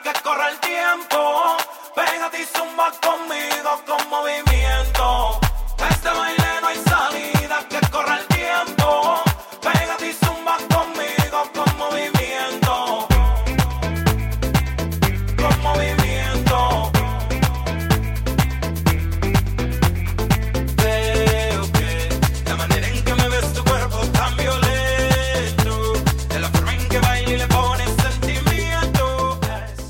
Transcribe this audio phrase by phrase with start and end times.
[0.00, 0.61] que corra el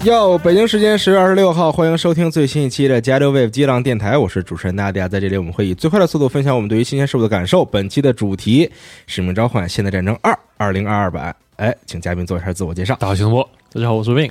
[0.04, 7.64] 哟，北京时间十月二十六号，欢迎收听最新一期的加州 Wave 激浪电台，我是主持人大家，在这里我们会以最快的速度分享我们对于新鲜事物的感受。
[7.64, 8.66] 本期的主题
[9.06, 11.34] 《使命召唤：现代战争二》二零二二版。
[11.54, 12.96] 哎，请嘉宾做一下自我介绍。
[12.96, 14.28] 大行波，大家好，我是 Win。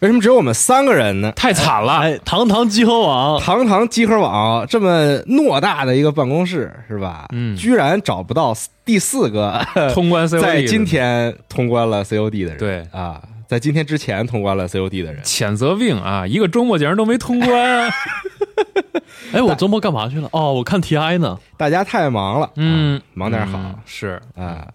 [0.00, 1.32] 为什么只有我们三个人呢？
[1.32, 7.26] 太惨了，哎，堂堂集合网，堂堂集合网这么偌大的一个办公室是吧？
[7.32, 8.54] 嗯居然找不到
[8.84, 12.58] 第四个通关 COD 在今天通关了 COD 的人。
[12.58, 15.20] 对啊，在今天之前通关了 COD 的人。
[15.24, 17.90] 谴责 Win 啊，一个周末竟然都没通关，
[19.34, 20.28] 哎，我周末干嘛去了？
[20.30, 21.36] 哦，我看 TI 呢。
[21.56, 23.58] 大家太忙了，嗯啊，忙点好。
[23.58, 24.68] 嗯是啊。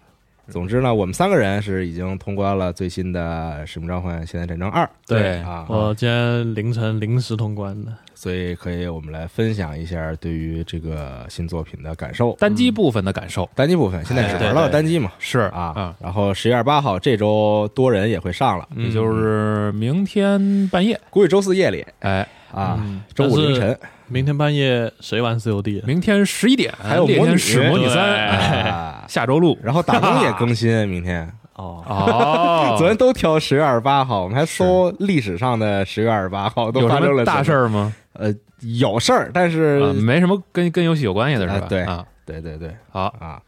[0.49, 7.93] 总之呢，我们三个人是已经通关了最新的《使命召唤：现代战争二》对啊，我今天凌晨临时通关的。
[8.15, 12.35] 所以可以我们来分享一下对于这个新作品的感受。
[12.39, 13.47] 单机部分的感受。
[13.53, 23.77] 单机部分现在只玩到单机嘛，是啊啊，，然后十月二十八号这周多人也会上了，也就是明天半夜，估计周四夜里哎，啊嗯，周五凌晨。
[24.07, 25.83] 明天半夜谁玩 COD 啊？
[25.87, 29.57] 明天十一点还有模拟猎天使模拟三，下周录。
[29.63, 31.27] 然后打工也更新，明天。
[31.55, 37.67] 哦，哦， 昨天都挑十月二十八号，我们还搜历史上的十月二十八号都发生了大事儿。
[37.69, 37.93] 吗？
[38.13, 41.65] 呃，有事儿，但是啊，没什么跟跟游戏有关系的是吧？
[41.65, 43.41] 啊对啊，对对对好啊，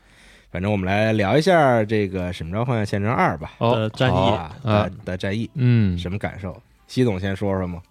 [0.51, 3.51] 反正我们来聊一下这个《使命召唤：现成二》吧。
[3.59, 6.55] 哦，战役啊啊的的战役嗯，什么感受？
[6.87, 7.81] 西总先说说吗？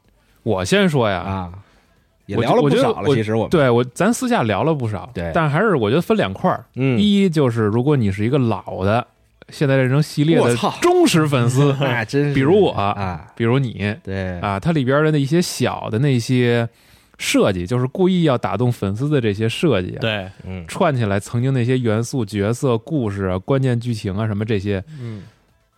[0.42, 1.52] 我先说呀，啊，
[2.26, 3.14] 也聊了不少了。
[3.14, 9.06] 其实我们对我咱私下聊了不少，对但还是我觉得分两块儿，嗯，一就是如果你是一个老的
[9.48, 10.74] 现代战争系列的我操。
[10.82, 13.94] 忠实粉丝， 哎真是，比如我啊，比如你。
[14.02, 14.38] 对。
[14.40, 16.68] 啊，它里边的那一些小的那些
[17.18, 25.22] 设计，就是故意要打动粉丝的这些设计啊，对，嗯，串起来曾经那些元素、角色、故事啊、关键剧情啊什么这些，嗯，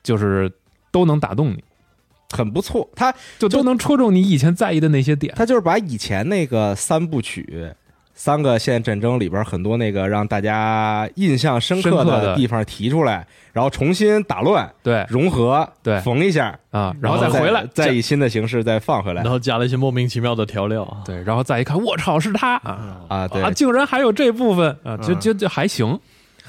[0.02, 0.50] 就是
[0.90, 1.62] 都能打动你，
[2.30, 2.88] 很不错。
[2.96, 5.34] 他就都能戳中你以前在意的那些点。
[5.36, 7.70] 他就是把以前那个三部曲。
[8.20, 15.06] 三个现代战争里边很多那个让大家印象深刻的地方提出来，然后重新打乱、对。
[15.08, 16.00] 融合、对。
[16.00, 19.22] 缝一下，啊，然然后再回来，再以新的形式再放回来。
[19.22, 20.84] 然后加了一些莫名其妙的调料。
[21.04, 22.56] 对，然后再一看，我操，是他。
[22.56, 22.98] 啊！
[23.08, 23.40] 啊，对。
[23.40, 24.76] 啊，，竟然还有这部分。
[24.82, 25.20] 啊，就嗯。
[25.20, 25.96] 就就还行，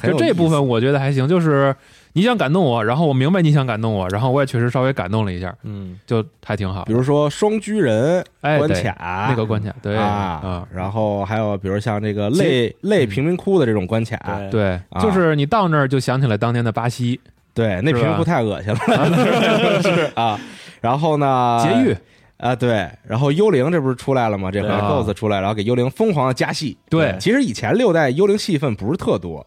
[0.02, 1.76] 就这部分我觉得还行，就是
[2.14, 6.86] 你想感动我，然后我明白你想感动我，然后我也确实稍微感动了一下，嗯，就还挺好。
[6.86, 6.94] 比。
[6.94, 14.18] 如说双居人关卡那个关卡，对啊嗯，，然后还有比如像这个类类贫民窟的这种关卡，
[14.50, 15.02] 对，对，啊。
[15.02, 17.20] 就是你到那儿就想起来当年的巴西。
[17.54, 20.40] 对，那贫民窟太恶心了，是 啊。
[20.82, 21.98] 然后呢，劫狱，
[22.38, 24.50] 啊，对，然后幽灵这不是出来了吗？
[24.50, 24.76] 这回对。
[24.78, 26.78] 啊 Ghost 出来，然后给幽灵疯狂的加戏。
[26.90, 27.16] 对。
[27.20, 29.46] 其实以前六代幽灵戏份不是特多，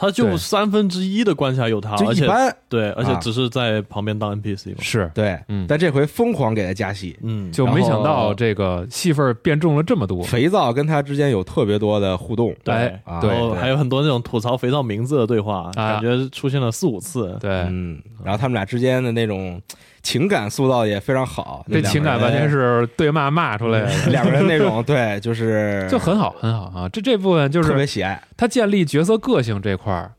[0.00, 2.56] 他就三分之一的关卡有他，而且就一般。
[2.70, 3.18] 对，而且啊。
[3.20, 4.76] 只是在旁边当 NPC 嘛。
[4.80, 5.66] 是，对，嗯。
[5.68, 10.22] 但这回疯狂给他加戏，嗯，就没想到这个戏份变重了这么多。
[10.22, 12.56] 肥皂跟他之间有特别多的互动。
[12.64, 12.74] 对。
[12.74, 13.58] 哎，啊对然后对。
[13.58, 17.36] 还有很多那种吐槽肥皂名字的对话，感觉出现了四五次。
[17.38, 19.60] 对，嗯，然后他们俩之间的那种
[20.02, 26.88] 情感塑造也非常好，这情感完全是对骂骂出来的，两个人那种对，就是就很好很好啊。
[26.88, 28.20] 这这部分就是特别喜爱。
[28.36, 30.12] 他建立角色个性这块儿，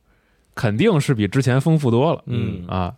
[0.53, 2.21] 肯定是比之前丰富多了。
[2.27, 2.93] 嗯啊，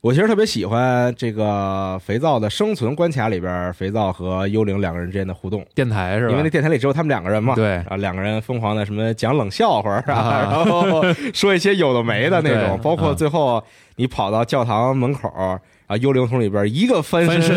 [0.00, 6.30] 我其实特别喜欢这个肥皂的生存关卡里边，肥皂和幽灵两个人之间的互动，电台是吧？
[6.30, 7.56] 因为那电台里只有他们两个人嘛。
[7.56, 11.02] 对啊，两个人疯狂的什么讲冷笑话啊，啊 然后
[11.34, 13.60] 说一些有的没的那种，包括啊最后
[13.96, 15.58] 你跑到教堂门口。
[15.88, 15.96] 啊！
[15.96, 17.56] 幽灵从里边一个翻翻身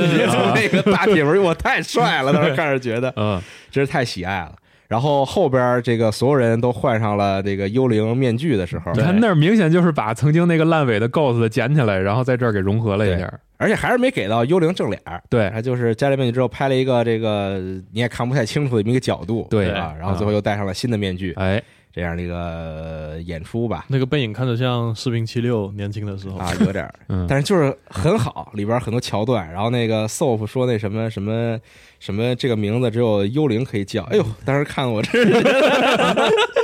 [0.55, 2.33] 那个大铁门，我太帅了！
[2.33, 3.39] 当时 看着觉得嗯，
[3.69, 4.53] 真是太喜爱了。
[4.87, 13.31] 然后后边这个所有人都换上了这个幽灵面具的时候，他那儿明显就是把曾经那个烂尾的 Ghost 捡起来，然后在这儿给融合了一下。
[13.57, 17.59] 而且还是没给到幽灵正脸儿，对他就是加了面具之后拍了一个这个
[17.91, 21.61] 你也看不太清楚的一个角度，对啊，然后最后又戴上了新的面具，哎，
[21.93, 31.59] 这样的一个呃演出吧，那个背影看着像士兵七六年轻的时候啊，有点儿，嗯，但是就是很好，里边很多桥段，然后那个 Soap 说那什么什么
[31.99, 35.23] 什么这个名字只有幽灵可以叫，哎呦，当时看我这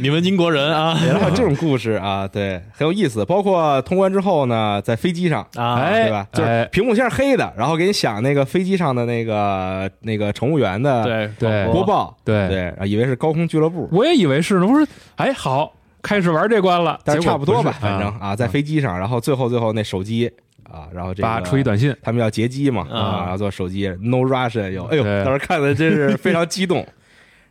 [0.00, 3.24] 你们英国人啊，然后这种故事啊，对，很有意思。
[3.24, 5.74] 包括通关之后呢，在飞机上啊。
[5.76, 6.26] 哎对吧？
[6.32, 6.64] 就是哎。
[6.66, 11.66] 屏幕先是黑的，然后给你想那个飞机上的那个那个乘务员的对对。
[11.72, 12.48] 播报，对。
[12.48, 15.72] 对，以为是高空俱乐部，我也以为是呢，我说哎好，
[16.02, 20.30] 开始玩这关了，但是差不多吧，反正啊，在飞机上，然后最后最后那手机
[20.70, 22.98] 啊，然后这发个出一短信，他们要截机嘛啊。
[22.98, 26.86] 啊，然后做手机 No Russian 有，哎呦，当时看的真是非常激动。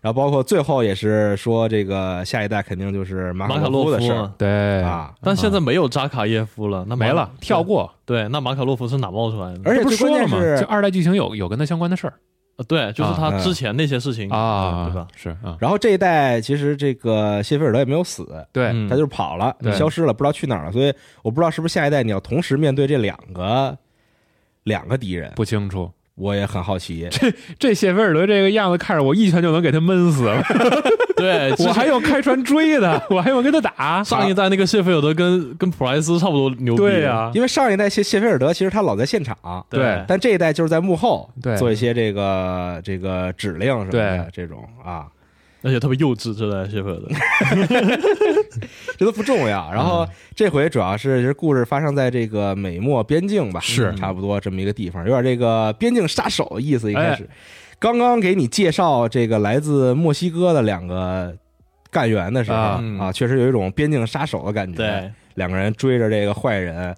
[0.02, 7.62] 然后包括最后也是说这个下一代肯定就是马马卡洛夫的事儿，对啊，但现在没有扎卡耶夫了，那没了，跳。
[7.62, 7.92] 过。
[8.06, 9.62] 对，那马卡洛夫是哪冒出来的？
[9.66, 10.30] 而且最是说了吗？
[10.30, 12.14] 关键是就二代剧情有有跟他相关的事儿
[12.56, 15.08] 呃对，就是他啊之前那些事情啊，对吧？？
[15.16, 20.72] 是啊，然后这一代其实这个谢菲尔德也没有死，对，嗯他就是跑了，消失了，不知道去哪儿了。
[20.72, 23.78] 所以我不知道是不是下一代你要同时面对这两个
[24.64, 25.92] 两个敌人，不清楚。
[26.18, 27.08] 我也很好奇。
[27.12, 30.42] 这这谢菲尔德这个样子，看着我一拳就能给他闷死了。
[31.16, 34.04] 对，我还用开船追他，我还用跟他打。
[34.04, 36.82] 上一代那个谢菲尔德跟跟普莱斯差不多牛逼。
[36.82, 45.08] 对呀，因为上一代谢谢菲尔德其实他老在现场，对但这一代就是在幕后对做一些这个这个指令什么的对这种啊，
[45.64, 47.08] 而且特别幼稚，这代谢菲尔德。
[48.98, 49.72] 这都不重要。
[49.72, 56.92] 然后这回主要是其实故事发生在这个美墨边境吧，是差不多这么一个地方，有点这个边境杀手的意思。
[56.92, 57.36] 一开始哎
[57.80, 61.36] 刚刚给你介绍这个来自墨西哥的两个
[61.92, 64.78] 干员的时候啊啊，确实有一种边境杀手的感觉。
[64.78, 66.96] 对，两个人追着这个坏人，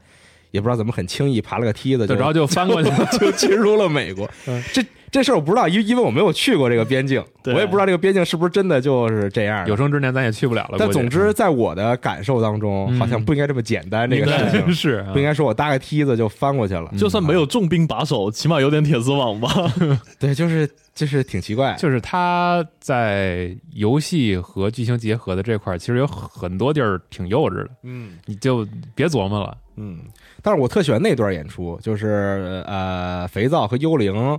[0.51, 3.06] 也不知道怎么很轻易爬了个梯子就然后就翻过去了。
[3.19, 4.30] 就进入了美国。
[4.74, 9.68] 这这事儿我不知道，因为因为我没有去过这个边境，我也不知道这个边境是不是真的就是这样。
[9.68, 10.75] 有生之年咱也去不了了。
[10.78, 14.07] 但总之，在我的感受当中，嗯好像不应该这么简单。
[14.07, 16.92] 这个事情 是啊不应该说我搭个梯子就翻过去了。
[16.95, 19.50] 就算没有重兵把守，起码有点铁丝网吧。
[20.19, 21.74] 对，就是就是挺奇怪。
[21.80, 29.57] 就是他在游戏和剧情结合的这块儿，其实有很多地儿挺幼稚的，嗯你就别琢磨了。
[29.80, 30.00] 嗯，
[30.44, 34.38] 但是我特喜欢那段演出，就是呃，肥皂和幽灵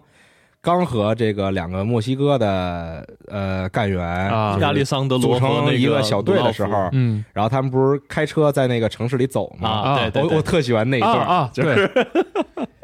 [0.60, 7.24] 刚和这个两个墨西哥的呃干员啊亚历桑德罗组成那一个小队的时候，嗯。
[7.32, 9.68] 然后他们不是开车在那个城市里走吗？
[9.68, 12.06] 啊，对对我我，特喜欢那一啊段啊，就是对。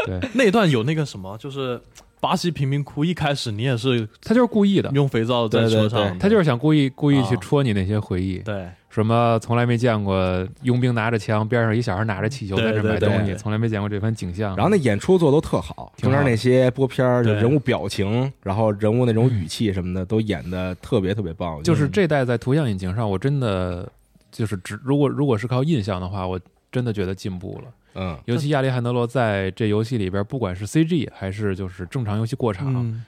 [0.20, 1.78] 对，那段有那个什么，就是
[2.20, 14.56] 巴西贫民窟，一开始你也是他就是故意的，用肥皂在对对对车上，他就是想故意故意去啊戳你那些回忆，对什么从来没见过佣兵拿着枪，边上一小孩拿着气球在这买东西，对对从来没见过这番景象。
[14.56, 21.62] 然后那演出做的都特好，中间那些播片儿，就人物表情，然后人物那种语气什么的，都演的特别特别棒。
[21.62, 23.86] 就是这代在图像引擎上，我真的
[24.32, 26.40] 就是只如果如果是靠印象的话，我
[26.72, 27.70] 真的觉得进步了。
[27.96, 33.04] 嗯，尤其亚历汉德罗在这游戏里边，不管是 CG 还是就是正常游戏过场，嗯，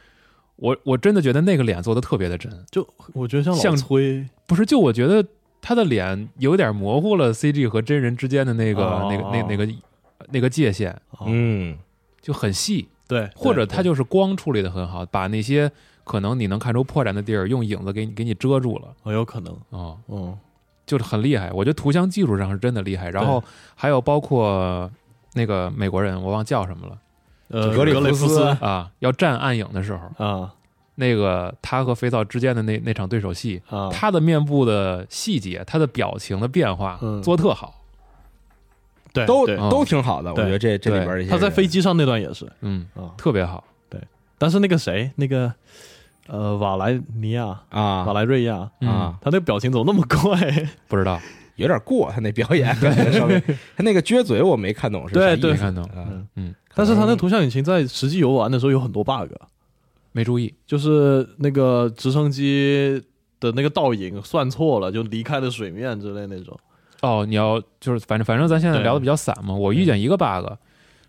[0.56, 2.52] 我我真的觉得那个脸做的特别的真。
[2.70, 5.24] 就我觉得像像老崔，不是，就我觉得
[5.60, 9.08] 他的脸有点模糊了 CG 和真人之间的那个、哦。
[9.10, 9.74] 那个那那个
[10.30, 10.94] 那个界限，
[11.26, 11.76] 嗯，
[12.20, 15.70] 就很细，对，或者他就是光处理的很好，把那些
[16.04, 18.88] 可能你能看出破绽的地儿用影子给你给你遮住了。
[19.02, 20.36] 很有可能，啊，嗯，
[20.84, 21.50] 就是很厉害。
[21.52, 23.10] 我觉得图像技术上是真的厉害。
[23.10, 23.42] 然后
[23.74, 24.90] 还有包括
[25.34, 26.98] 那个美国人，我忘叫什么了。
[27.48, 28.34] 呃，格里雷夫斯。
[28.36, 28.42] 斯。
[28.60, 30.54] 啊，要站暗影的时候，啊
[31.00, 37.74] 那个他和肥皂之间的那那场对手戏，啊，他的面部的细节，他的表情的变化嗯做得特好。
[39.12, 40.30] 对都对嗯都挺好的。
[40.30, 43.64] 我觉得这这里边他在飞机上那段也是嗯，啊，特别好。
[43.88, 43.98] 对
[44.36, 45.50] 但是那个谁，那个
[46.26, 50.36] 呃瓦莱尼亚啊、瓦啊莱瑞亚，嗯啊，他那表情怎么那么怪？
[50.88, 51.18] 不知道，
[51.56, 53.40] 有点过，他那表演感觉稍微，
[53.76, 59.32] 他那个撅嘴我没看懂是啥对对意思没看懂，啊嗯嗯，但是他那图像引擎在实际游玩的时候有很多 bug，
[60.18, 60.52] 没注意。
[60.66, 63.00] 就是那个直升机
[63.38, 66.58] 的那个倒影算错了，就离开了水面之类那种。
[67.02, 70.54] 哦，你要就是反正反正咱现在聊的比较散嘛，我遇见一个 bug，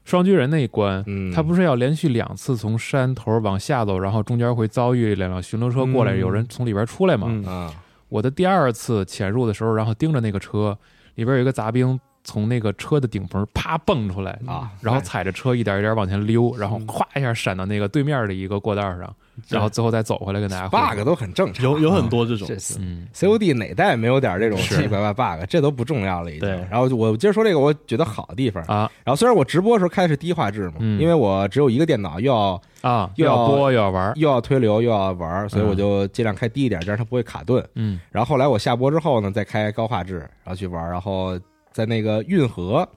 [0.05, 7.25] 双巨人那一关，嗯，他不是要连续两次从山头往下走，然后中间会遭遇两辆巡逻车过来，嗯有人从里边出来嘛？
[7.29, 7.73] 嗯啊
[8.09, 10.77] 我的第二次潜入的时候，然后盯着那个车，
[11.15, 19.15] 里边有一个杂兵从那个车的顶棚啪蹦出来啊然后踩着车一点一点往前溜，然后咵一下闪到那个对面的一个过道上，
[19.47, 22.47] 然后最后再走回来跟大家 bug 都很正常，有有很多这种，
[22.79, 23.07] 嗯。
[23.15, 26.41] COD 哪代没有点这种奇奇怪怪 bug，这都不重要了已经。
[26.41, 26.51] 对。
[26.69, 28.91] 然后我接着说这个我觉得好的地方，啊。
[29.03, 31.01] 然后虽然我直播的时候开的是低画质嘛，嗯。
[31.01, 37.65] 因为我只有一个电脑，又要啊，又要要播又要玩，又要推流又要玩，所以嗯我就尽量开低一点，这样它不会卡顿。
[37.73, 37.99] 嗯。
[38.11, 41.39] 然后后来我下播之后呢，再开高画质，然后去玩，然后
[41.71, 42.87] 在那个运河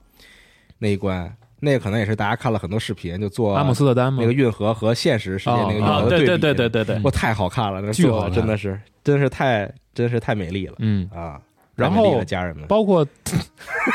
[0.79, 11.39] 那一关，那个可能也是大家看了很多视频，就做阿姆斯特丹嘛，那个运河和现实世界那个运河，对比，对对对对对，哇，太好看了，那巨好真的是，真是太，真是太美丽了嗯，啊！
[11.75, 13.07] 然太美丽后家人们，包括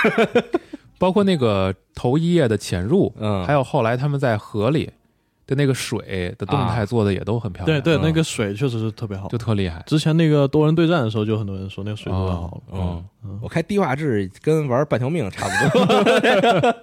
[0.99, 4.90] 包括那个头一页的潜入，嗯，还有后来他们在河里
[5.49, 9.38] 的那个水的动态啊做的也都很漂亮，对对，嗯那个水确实是特别好就。
[9.38, 9.83] 特厉害。
[9.87, 12.78] 之前那个多人对战的时候，就很多人说那个水特别好了。
[12.78, 13.05] 哦，
[13.40, 16.75] 我开低画质跟玩半条命差不多，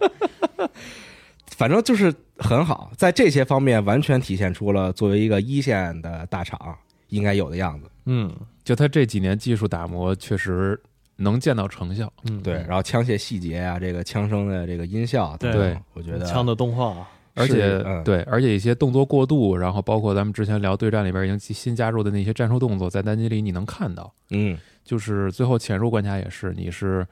[1.55, 6.75] 反正就是很好，在这些方面完全体现出了作为一个一线的大厂
[7.09, 7.87] 应该有的样子。
[8.07, 10.79] 嗯就他这几年技术打磨，确实
[11.17, 12.11] 能见到成效。
[12.27, 24.11] 嗯，对，然后枪械细节啊，这个枪声的这个音效对我觉得枪的动画，而且嗯对，而且一些动作过度，然后包括咱们之前聊对战里边已经新加入的那些战术动作，在单机里你能看到。
[24.31, 27.05] 嗯就是最后潜入关卡也是，你是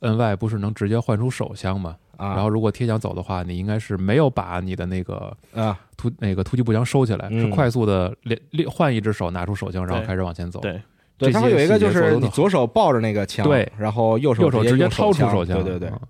[0.00, 1.96] N Y 不是能直接换出手枪吗？
[2.16, 10.60] 啊，然后如果贴墙走的话，你应该是没有把你的那个啊突那个突击步枪收起来，嗯是快速的连连换一只手拿出手枪，然后开始往前走。
[10.60, 10.78] 对，
[11.16, 16.00] 对，它会有一个就是你左手抱着那个枪，对，然后右手右手直接，掏出手枪，对对对，嗯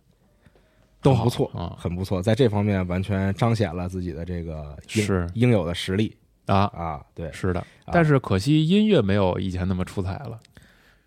[1.02, 1.76] 都不错啊。
[1.78, 5.26] 很不错，在这方面完全彰显了自己的这个应是。
[5.34, 6.14] 应有的实力。
[6.46, 7.00] 啊，啊！
[7.14, 7.64] 对，是的。
[7.92, 10.38] 但是可惜音乐没有以前那么出彩了，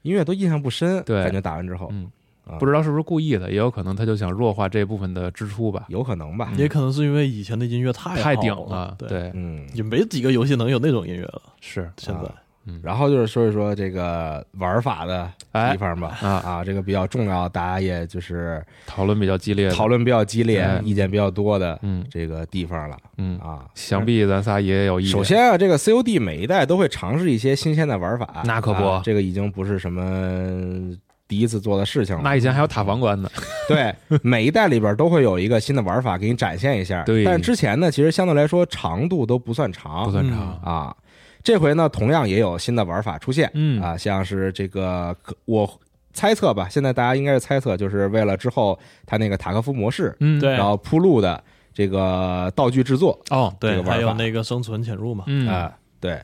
[0.03, 1.21] 音乐都印象不深，对。
[1.21, 2.09] 感觉打完之后，嗯。
[2.45, 2.55] 啊。
[2.59, 6.53] 不知道是不是故意的，也有可能他就想弱化这部分的支出吧，有可能吧？
[6.55, 11.41] 也可能是因为以前的音乐太太顶了对，嗯，也没几个游戏能有那种音乐了。
[11.59, 12.21] 是，现在
[12.65, 15.71] 啊然后就是说一说这个玩法的哎。
[15.71, 16.29] 地方吧，啊。
[16.29, 22.05] 啊，这个比较重要，大家也就是讨论比较激烈，讨论比较激烈哎、意见比较多的嗯。
[22.09, 22.97] 这个地方了。
[23.17, 23.65] 嗯，啊。
[23.75, 25.11] 想必咱仨也有意见。
[25.11, 28.83] 首先啊，这个 COD 每一代都会尝试一些新鲜的玩法，那可不。
[28.83, 30.95] 啊这个已经不是什么
[31.27, 32.21] 第一次做的事情了。
[32.23, 33.29] 那以前还有塔防关呢，
[33.67, 37.03] 对，每一代里边都会有一个新的玩法给你展现一下。
[37.03, 37.23] 对。
[37.23, 40.73] 但之前呢，其实相对来说长度都不算长，不算嗯长。
[40.73, 40.95] 啊。
[41.43, 43.81] 这回呢，同样也有新的玩法出现，嗯。
[43.81, 45.69] 啊，像是这个，我
[46.13, 50.51] 猜测吧，现在大家应该是猜测，就是为了之后他那个塔科夫模式，嗯，对。
[50.53, 55.47] 然后铺路的这个道具制作哦，对，还有那个生存潜入嘛，嗯。
[55.47, 56.21] 啊，对，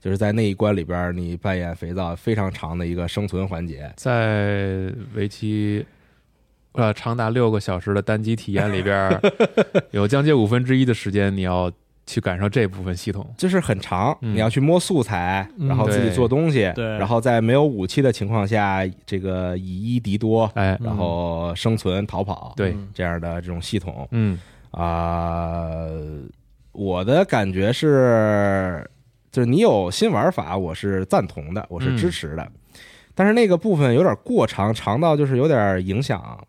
[0.00, 5.84] 就是在那一关里边，你扮演肥皂非常长的一个生存环节，在为期
[6.72, 9.20] 呃长达六个小时的单机体验里边，
[9.90, 11.70] 有将近五分之一的时间你要
[12.06, 13.26] 去感受这部分系统。
[13.36, 14.34] 就是很长，嗯。
[14.34, 15.68] 你要去摸素材，嗯。
[15.68, 16.84] 然后自己做东西，对。
[16.98, 24.06] 然后在没有武器的情况下，这个以一敌多，哎，然后生存逃跑，对，嗯这样的这种系统。
[24.10, 24.38] 嗯。
[24.72, 25.86] 啊、
[26.72, 28.88] 我的感觉是，
[29.30, 32.50] 就是你有新玩法，我是赞同的，我是支持的，
[33.14, 36.42] 但是那个部分有点过长，长到就是有点影响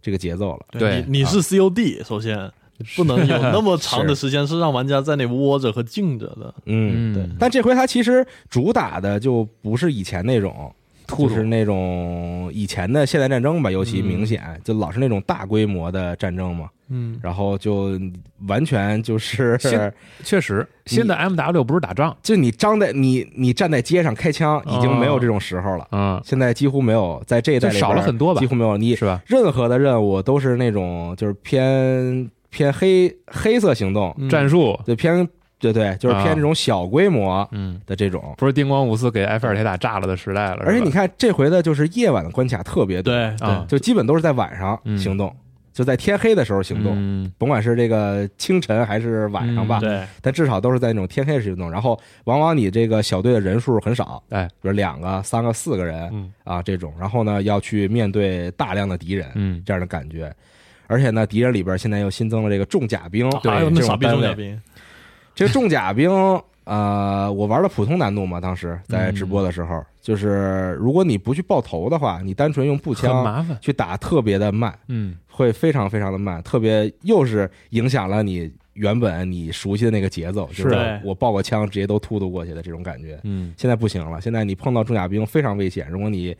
[0.00, 0.60] 这个节奏了。
[0.70, 2.50] 对你你是 COD，首先
[2.96, 6.54] 不能有那么长的时间是让玩家在那窝着和静着的。
[6.66, 10.72] 嗯，嗯，对但这回它其实主打的就不是以前那种。
[11.18, 18.00] 就是那种以前的现代战争吧，尤其嗯明显，就老是那种大规模的战争嘛，嗯，然后就
[18.46, 19.58] 完全就是
[20.24, 25.86] 确实，新的 MW 不是打仗就你张在你你站在街上开枪，已经没有这种时候了。
[25.92, 28.78] 嗯，现在几乎没有，在这一代里边少了很多吧几乎没有。
[28.78, 29.20] 你是吧？
[29.26, 34.28] 任何的任务都是那种就是偏偏黑黑色行动，嗯。
[34.28, 35.26] 战术，就偏
[35.58, 36.34] 对对，就是偏啊。
[36.34, 38.34] 这种小规模嗯，的这种。
[38.36, 40.62] 不是叮咣五四给埃菲尔铁塔炸了的时代了。
[40.66, 43.64] 而且你看这回的就是夜晚的关卡特别多，对啊。
[43.68, 44.98] 就基本都是在晚上嗯。
[44.98, 45.34] 行动，
[45.72, 47.32] 就在天黑的时候行动，嗯。
[47.38, 51.70] 甭管是这个清晨还是晚上吧，嗯对，但至少都是在那种天黑时行动。
[51.70, 56.32] 然后往往你这个小队的人数很少，哎，比如两个、三个、四个人嗯。
[56.44, 60.34] 啊这种，然后呢要去面对大量的敌人，嗯，这样的感觉。
[60.92, 64.06] 而且呢，敌人里边现在又新增了这个重甲兵，还有那傻逼。
[64.06, 64.60] 重甲兵，
[65.34, 66.10] 这个重甲兵，
[66.64, 73.56] 呃，我玩的普通难度嘛，当时在直播的时候，就是如果你不去爆头的话，你单纯用步枪麻烦。
[73.62, 83.18] 去打，特别的慢，嗯，会非常非常的慢，特别又是影响了你原本你熟悉的那个节奏，就是我爆个枪直接都突突过去的这种感觉。
[83.24, 86.36] 嗯，现在不行了，现在你碰到重甲兵非常危险，如果你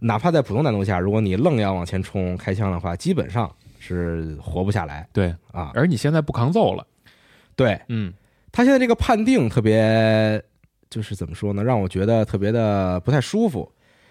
[0.00, 5.06] 哪怕在普通难度下，如果你愣要往前冲开枪的话，基本上是活不下来。
[5.12, 5.70] 对，啊。
[5.74, 6.86] 而你现在不抗揍了。
[7.54, 7.80] 对。
[7.88, 8.12] 嗯。
[8.52, 10.42] 他现在这个判定特别，
[10.88, 13.70] 就是怎么说呢，让我觉得特别的不太舒服。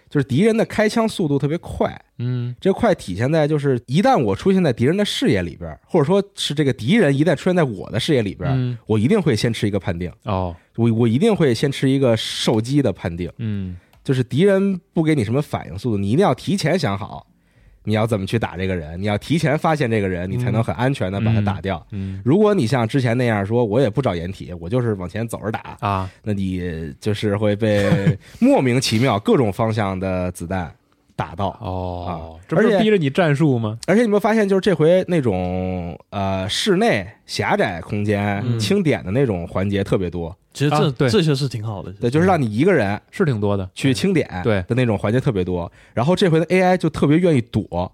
[0.10, 2.56] 就是敌人的开枪速度特别快，嗯。
[2.60, 8.78] 这快体现在就是一旦我出现在敌人的视野里边，或者说是这个敌人一旦出现在我的视野里边，嗯。
[8.88, 10.56] 我一定会先吃一个判定，哦。
[10.78, 13.78] 我我一定会先吃一个受击的判定，嗯
[14.10, 17.28] 就是敌人不给你什么反应速度，你一定要提前想好
[17.84, 21.86] 你要怎么去打这个人，你要提前发现这个人，你才能很安全的把他打掉。
[21.92, 30.74] 嗯如果你像之前那样说，我也不找掩体，我就是往前走着打，啊，那你就是会被 莫名其妙各种方向的子弹
[31.20, 31.50] 打到。
[31.60, 33.78] 哦啊，这不是而且逼着你战术吗？
[33.88, 38.58] 而且你有没有发现，就是这回那种呃室内狭窄空间、嗯。
[38.58, 41.10] 清点的那种环节特别多，其实这、啊对。
[41.10, 44.64] 这些是挺好的，对，就是让你一个人是挺多的，去清点对。
[44.68, 45.70] 的那种环节特别多。
[45.94, 47.92] 然后这回的 AI 就特别愿意躲，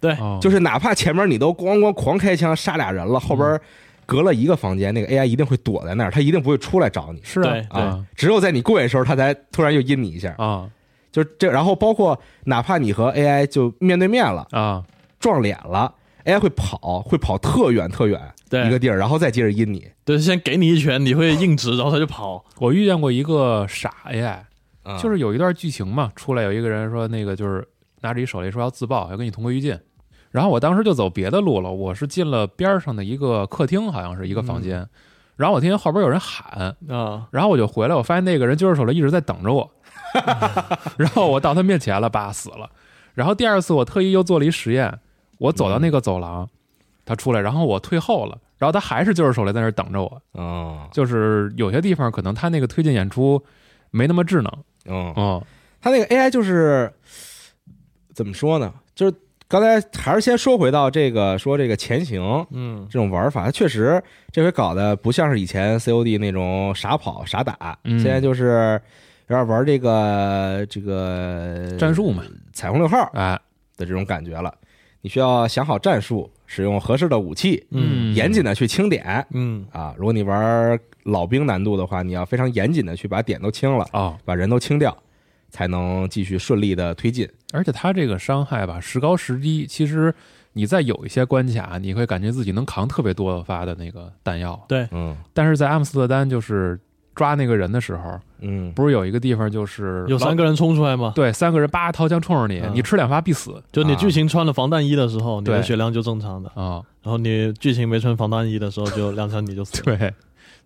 [0.00, 0.12] 对。
[0.14, 0.40] 哦。
[0.42, 3.60] 就是哪怕前面你都咣咣狂开枪杀俩人了，后边
[4.06, 7.20] 隔了一个房间，那个 AI 一定会躲在那儿，他一定不会出来找你。
[7.22, 8.04] 是啊对啊。
[8.16, 10.34] 只有在你过瘾的时候，他才突然又阴你一下。
[10.38, 10.68] 啊
[11.14, 14.82] 就这，然后包括哪怕你和 AI 就面对面了，啊
[15.20, 15.94] 撞脸了
[16.24, 19.86] ，AI 会跑，会跑特远特远对一个地儿，然后再接着阴你。
[20.04, 22.44] 对，先给你一拳，你会硬直，然后他就跑。
[22.58, 24.38] 我遇见过一个傻 AI，
[24.82, 27.64] 啊就是有一段剧情嘛，出来有一个人说那个就是
[28.00, 29.78] 拿着一手雷说要自爆，要跟你同归于尽。
[30.32, 34.84] 然后我当时就走别的路了，我是进了边上的一个客厅，好像是一个房间。
[35.36, 39.70] 然后我听见后边有人喊，啊，然后我就回来，我发现那个人就是手雷一直在等着我。
[40.96, 42.70] 然后我到他面前了，爸死了。
[43.14, 44.98] 然后第二次我特意又做了一实验，
[45.38, 46.48] 我走到那个走廊，
[47.04, 50.22] 他出来，然后我退后了，然后他还是就是手雷在那儿等着我。
[50.34, 53.42] 嗯就是有些地方可能他那个推进演出
[53.90, 54.52] 没那么智能，
[54.86, 55.42] 嗯，嗯
[55.80, 56.92] 它那个 AI 就是
[58.14, 58.72] 怎么说呢？
[58.94, 59.14] 就是
[59.46, 64.02] 刚才还是先说回到这个说这个前行嗯这种玩法，它确实
[64.32, 68.80] 这回搞的不像是以前 COD 那种傻跑傻打，嗯现在就是
[69.28, 73.38] 有点玩这个这个 战术嘛，彩虹六号哎，
[73.76, 74.52] 的这种感觉了。
[75.00, 79.94] 你需要想好战术，使用合适的武器，嗯严谨的去清点嗯啊。
[79.98, 84.96] 如果你玩老兵难度的话，你要非常严谨的去把点都清了，啊，把人都清掉，
[85.50, 87.28] 才能继续顺利的推进。
[87.52, 89.66] 而且他这个伤害吧，时高时低。
[89.66, 90.14] 其实
[90.54, 96.80] 你在有一些关卡，你会感觉自己能扛特别多发的那个弹药，对，嗯但是在阿姆斯特丹就是
[97.14, 102.72] 抓那个人的时候，嗯，不是有一个地方就是有三个人冲出来吗，对三个人叭掏枪冲着你，嗯。
[102.74, 103.62] 你吃两发必死。
[103.72, 109.96] 就你剧情穿了防弹衣的时候，你的血量就正常的，啊、然后你剧情没穿防弹衣的时候，就两枪你就死了。
[109.96, 110.14] 对，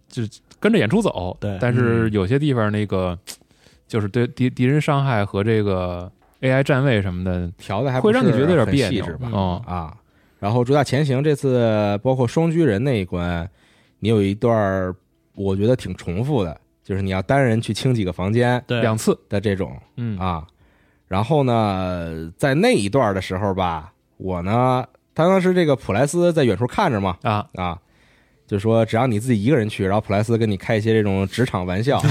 [0.08, 0.22] 就
[0.58, 1.36] 跟着演出走。
[1.38, 1.58] 对。
[1.60, 3.18] 但是有些地方那个
[3.86, 9.04] 就是对敌敌人伤害和这个 AI 站位什么的，调的还会让你觉得有点别扭。
[9.18, 9.30] 吧？
[9.32, 9.62] 嗯。
[9.66, 9.94] 啊，
[10.40, 13.48] 然后主打前行这次包括双狙人那一关，
[14.00, 14.94] 你有一段儿
[15.38, 20.18] 我觉得挺重复的，就是你要单人去清几个房间对，两次，的这种嗯。
[20.18, 20.44] 啊。
[21.06, 27.78] 然后呢，在那一段的时候吧，我呢，他当时这个普莱斯在远处看着嘛，啊，啊，
[28.46, 31.98] 就说只要你自己一个人去，然后普莱斯跟你开一些这种职场玩笑，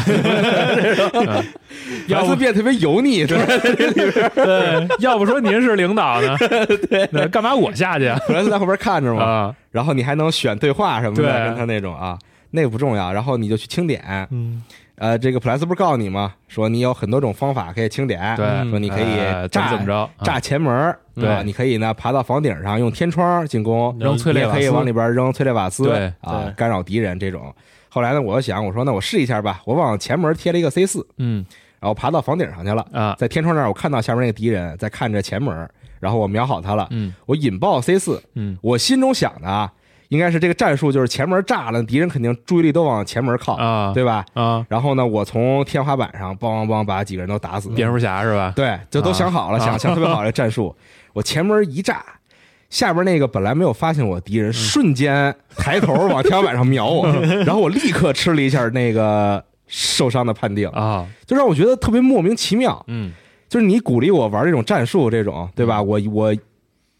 [2.07, 3.45] 普莱斯变得特别油腻，是吧？
[4.33, 6.35] 对，要不说您是领导呢，
[6.89, 8.19] 对，干嘛我下去啊？
[8.25, 11.45] 普莱斯在后边看着嘛，啊，然后你还能选对话什么的，对。
[11.49, 12.17] 跟他那种啊，
[12.51, 14.63] 那个不重要，然后你就去清点，嗯，
[14.95, 16.33] 呃，这个普莱斯不是告诉你吗？
[16.47, 19.17] 说你有很多种方法可以清点，对说你可以
[19.49, 27.53] 炸怎么着，啊炸前门儿，对啊你可以呢爬到房顶上用天窗进攻，扔催你也可以泪瓦斯往里边扔催泪瓦斯，对对，啊干扰敌人这种。
[27.89, 31.45] 后来呢，我就想，我说那我试一下吧，我往前门贴了一个 C 四，嗯。
[31.79, 37.13] 然后爬到房顶上去了，啊，在天窗那儿我看到下面那个敌人在看着前门，然后我瞄好他了，嗯。
[37.27, 38.57] 我引爆 C 四，嗯。
[38.63, 39.71] 我心中想的啊，
[40.09, 44.25] 应该是这个战术就是前门炸了，敌人肯定注意力都往前门靠，啊，对吧？
[44.33, 48.53] 啊，然后呢，我从天花板上梆梆梆把几个人都打死，蝙蝠侠是吧？
[48.55, 50.75] 对，就都想好了，啊想想特别好的战术。
[51.13, 52.03] 我前门一炸，
[52.69, 57.07] 下边那个本来没有发现我的敌人，瞬间抬头往天花板上瞄我，
[57.45, 62.83] 然后我立刻吃了一下那个受伤的判定，啊，就让我觉得特别莫名其妙。
[62.87, 63.11] 嗯
[63.49, 65.81] 就是你鼓励我玩这种战术，这种对吧？
[65.81, 66.35] 我我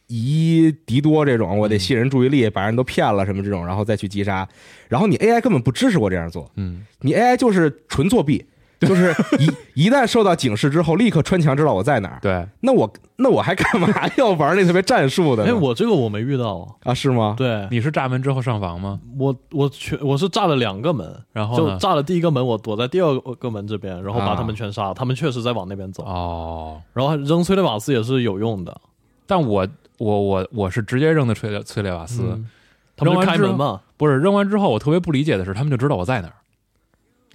[0.07, 4.47] 以一敌多这种，我得吸引人注意力，把人都骗了什么这种，然后再去击杀。
[4.87, 8.45] 然后你 AI 根本不支持我这样做，嗯，你 AI 就是纯作弊，
[8.79, 9.49] 就是一
[9.87, 12.19] 一旦受到警示之后，立刻穿墙知道我在哪儿。
[12.21, 15.51] 对，那我那我还干嘛 要玩那特别战术的呢？
[15.51, 17.35] 哎，我这个我没遇到，啊是吗？
[17.37, 18.99] 对你是炸门之后上房吗？
[19.19, 21.77] 我我全我是炸了两个门，然后就？
[21.79, 28.79] 炸了第一个门，我躲在第二个门这边，然后把啊他们全杀了，他们确实在往那边走，哦，然后扔催泪瓦斯也是有用的，
[29.25, 32.49] 但我我我我是直接扔的催泪催泪瓦斯，嗯
[32.95, 36.37] 他们开门嘛，不是扔完之后，我特别不理解的是，他们就知道我在哪儿，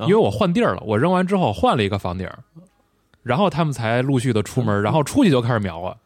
[0.05, 0.83] 啊因为我换地儿了。
[0.85, 2.38] 我扔完之后换了一个房顶儿，
[3.22, 5.96] 然后他们才陆续的出门，然后出去就开始瞄我。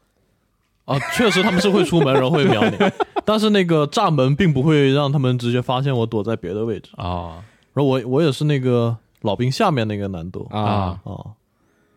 [0.84, 2.76] 啊，确实他们是会出门，然后会瞄你，
[3.24, 6.90] 但是那个炸门并不会让他们直接发现我躲在别的位置。
[6.96, 7.42] 啊
[7.74, 11.12] 然后我我也是那个老兵下面那个难度啊啊，啊，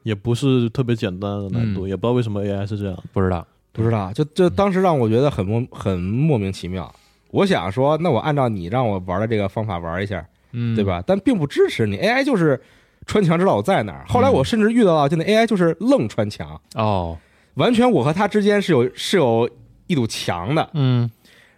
[0.04, 2.98] 也不是特别简单的难度，嗯也不知道为什么 AI 是这样。
[3.14, 6.92] 不知道，不知道，就就当时让我觉得很莫很莫名其妙。
[7.32, 10.84] 我想说，那我按照你让我玩的这个方法玩一下，嗯，对？
[10.84, 11.04] 吧？
[11.06, 12.60] 但并不支持你 AI 就是
[13.06, 14.06] 穿墙知道我在哪儿。
[14.08, 17.18] 后来我甚至遇到了，就那 AI 就是愣穿墙，哦，
[17.56, 19.50] 完全我和他之间是有是有
[19.88, 20.70] 一堵墙的。
[20.74, 21.10] 嗯，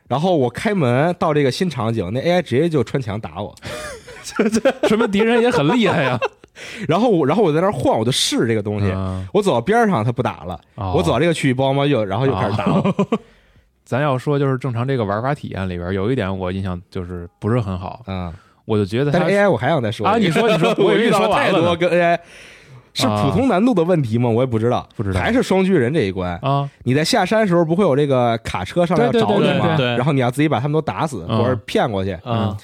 [0.09, 3.55] 然后我开门到这个新场景，那 AI 直接就穿墙打我。
[4.87, 6.19] 什么敌人也很厉害呀。
[6.87, 8.91] 然后我然后我在那儿晃，我就试这个东西。
[8.91, 10.59] 嗯我走到边上，他不打了。
[10.75, 11.85] 哦我走到这个区域包吗？
[11.85, 12.93] 又然后又开始打我。
[13.83, 18.31] 咱要说就是正常这个玩法体验里边有一点我印象就是不是很好，嗯，
[18.63, 22.17] 我就觉得它但是 AI 我还想再说啊，你说你说， 我遇到了太多跟 AI
[22.93, 24.29] 是普通难度的问题吗？
[24.29, 26.37] 我也不知道，不知道还是双巨人这一关。
[26.41, 29.75] 啊，你在下山的时候不会有这个卡车上来找你吗？
[29.97, 32.11] 然后你要自己把他们都打死嗯或者骗过去。
[32.23, 32.55] 啊，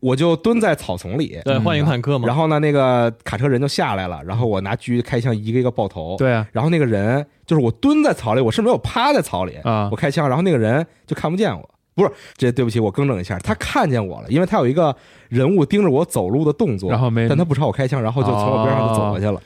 [0.00, 6.16] 我就蹲在草丛里，对，幻影坦克嘛，然后呢，那个卡车人就下来了，然后我拿狙开枪一个一个爆头。
[6.18, 11.70] 对啊然后那个人就是我蹲在草里，我是没有趴在草里，啊我开枪，然后那个人就看不见我。
[11.94, 14.94] 不是，这对不起，我更正一下，他看见我了，因为他有一个
[15.30, 19.40] 人物盯着我走路的动作，然后没但他不朝我开枪，然后就从我边上就走过去了。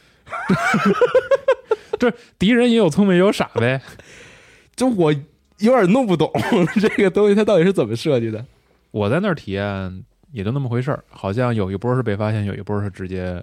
[1.97, 3.81] 这敌人也有聪明也有傻呗。
[4.75, 5.13] 就我
[5.59, 6.29] 有点弄不懂
[6.81, 8.45] 这个东西它到底是怎么设计的。
[8.91, 13.43] 我在那儿体验也就那么回事儿，好像有一波是被发现，有一波是直接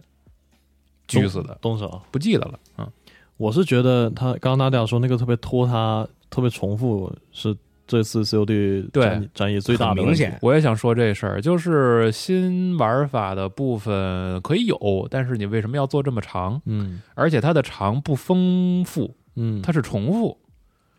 [1.08, 2.02] 狙死的，动手。
[2.12, 2.60] 不记得了。
[2.78, 2.92] 嗯，
[3.38, 16.62] 我是觉得他刚刚大家说那个特别拖沓、特别重复，是这次 COD 对战役战役最大的明显我也想说这事儿，就是新玩法的部分可以有，但是你为什么要做这么长？
[16.66, 20.38] 嗯而且它的长不丰富，嗯，它是重复。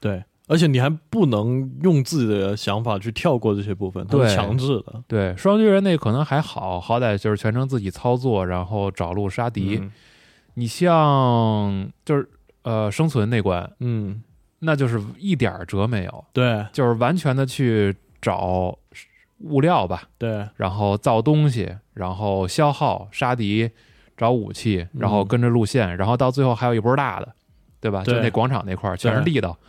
[0.01, 4.29] 对，而且你还不能用自己的想法去跳过这些部分，它对。
[4.29, 5.05] 是强制的。
[5.07, 9.79] 对，双巨人那可能还好，好歹就是全程自己操作，然后找路杀敌。
[9.81, 9.93] 嗯。
[10.55, 12.29] 你像就是
[12.63, 14.21] 呃生存那关，嗯，
[14.59, 16.67] 那就是一点儿辙没有，对。
[16.73, 18.77] 就是完全的去找
[19.43, 20.45] 物料吧，对。
[20.57, 23.71] 然后造东西，然后消耗杀敌，
[24.17, 27.29] 找武器，然后嗯跟着路线，然后到最后还有一波大的，
[27.81, 28.03] 对吧？
[28.03, 28.15] 对。
[28.15, 29.35] 就那广场那块儿全是对。
[29.35, 29.61] 地道，就是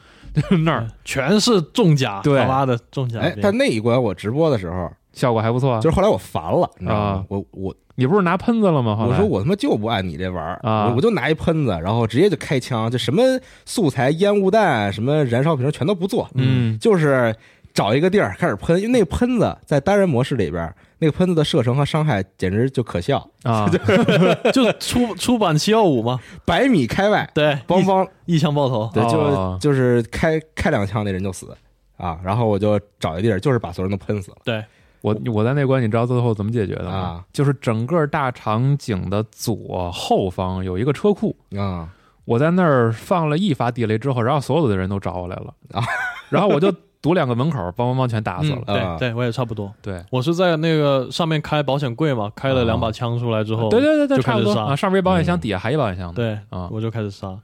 [0.64, 0.88] 那儿。
[1.04, 2.40] 全是重甲，对。
[2.40, 5.80] 他妈的重甲哎，但那一关我直播的时候，效果还不错啊。
[5.80, 7.06] 就是后来我烦了，你知道吗？
[7.06, 7.26] 啊？
[7.30, 8.98] 我我你不是拿喷子了吗？
[9.08, 10.88] 我说我他妈就不按你这玩儿啊。
[10.88, 13.22] 我我就拿一喷子，然后直接就开枪，就什么
[13.66, 16.78] 素材、烟雾弹、什么燃烧瓶全都不做，嗯。
[16.80, 17.36] 就是
[17.80, 23.70] 找一个地儿开始喷，因为那个喷子在单人模式里边，那个喷子的射程和伤害简直就可笑，啊，
[24.52, 28.92] 就出出版七幺五嘛，百米开外，对，梆梆，一一枪爆头。
[28.94, 29.58] 对，哦。
[29.62, 31.56] 就就是开开两枪那人就死
[31.96, 34.38] 啊，然后我就找一地儿，就是把所有人都喷死了。
[34.44, 34.62] 对，
[35.00, 36.92] 我我在那关你知道最后怎么解决的吗？
[36.92, 37.24] 啊。
[37.32, 41.88] 就是整个大场景的左后方有一个车库，啊。
[42.26, 45.54] 我在那儿放了一发地雷之后，然后所有的人都找我来了。
[45.72, 45.82] 啊，
[46.30, 48.62] 然后我就堵两个门口，梆梆梆全打死了。
[48.66, 49.74] 对对，我也差不多。
[49.82, 54.46] 对，我是在那个上面开保险柜嘛，开了两把枪出来之后，对对对对，就开始杀。
[54.46, 54.60] 差不多。
[54.60, 56.08] 啊，上边一保险箱，嗯底下还一保险箱。
[56.08, 56.14] 呢。
[56.14, 57.38] 对啊，我就开始杀。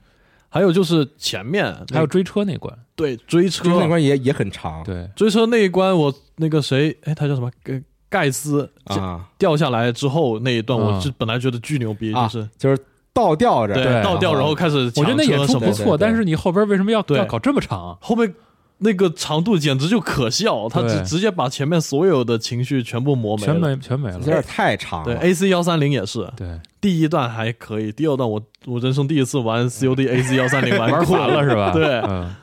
[0.48, 3.64] 还有就是前面还有追车那关，对追车。
[3.64, 4.82] 就是那关也也很长。
[4.84, 7.50] 对，追车那一关，我那个谁，哎，他叫什么？
[7.62, 10.84] 盖盖斯啊，掉下来之后那一段，嗯。
[10.94, 12.48] 我是本来觉得巨牛逼，啊就是。
[12.58, 12.78] 就是
[13.12, 17.16] 倒吊着，对倒吊，然后开始我觉得那演出不错，但是你后边为什么要对。
[17.16, 17.96] 要搞这么长？
[18.00, 18.34] 后面
[18.78, 23.60] 那个长度简直就可笑，他直直接把前面所有的情绪全部磨没了全。
[23.60, 24.42] 没全没了有点。
[24.42, 25.20] 太长了对了。
[25.20, 31.72] ，AC 幺三零也是，对，第一段还可以，第二段我我人生第一次玩 COD AC 幺三零玩 玩了是吧？
[31.72, 32.34] 对嗯，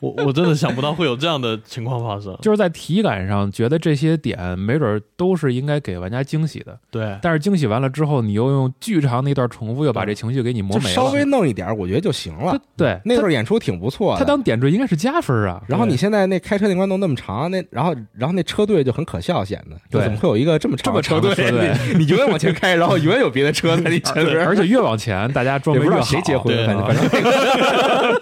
[0.00, 2.36] 我我真的想不到会有这样的情况发生。
[2.42, 10.90] 就是在体感上觉得这些点没准儿都是应该给玩家惊喜的，对，但是惊喜完了之后，你又用巨长的一段重复，又把这情绪给你磨没了。
[10.90, 12.58] 稍微弄一点儿，我觉得就行了。
[12.76, 14.18] 对，那他段演出挺不错的。
[14.18, 15.62] 他当点缀应该是加分啊。
[15.66, 26.10] 然后你现在那开车那关弄那么长，那然后然后那车队就很可笑，显得对怎么会有一个这么长的这么车车队 你你永远往前开，然后永远有别的车在你 前面，而且越往前，大家装不知道备越好。
[26.10, 28.20] 谁结婚，反正啊反正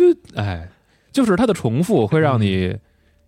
[0.00, 0.68] 就哎，
[1.12, 2.76] 就是它的重复会让你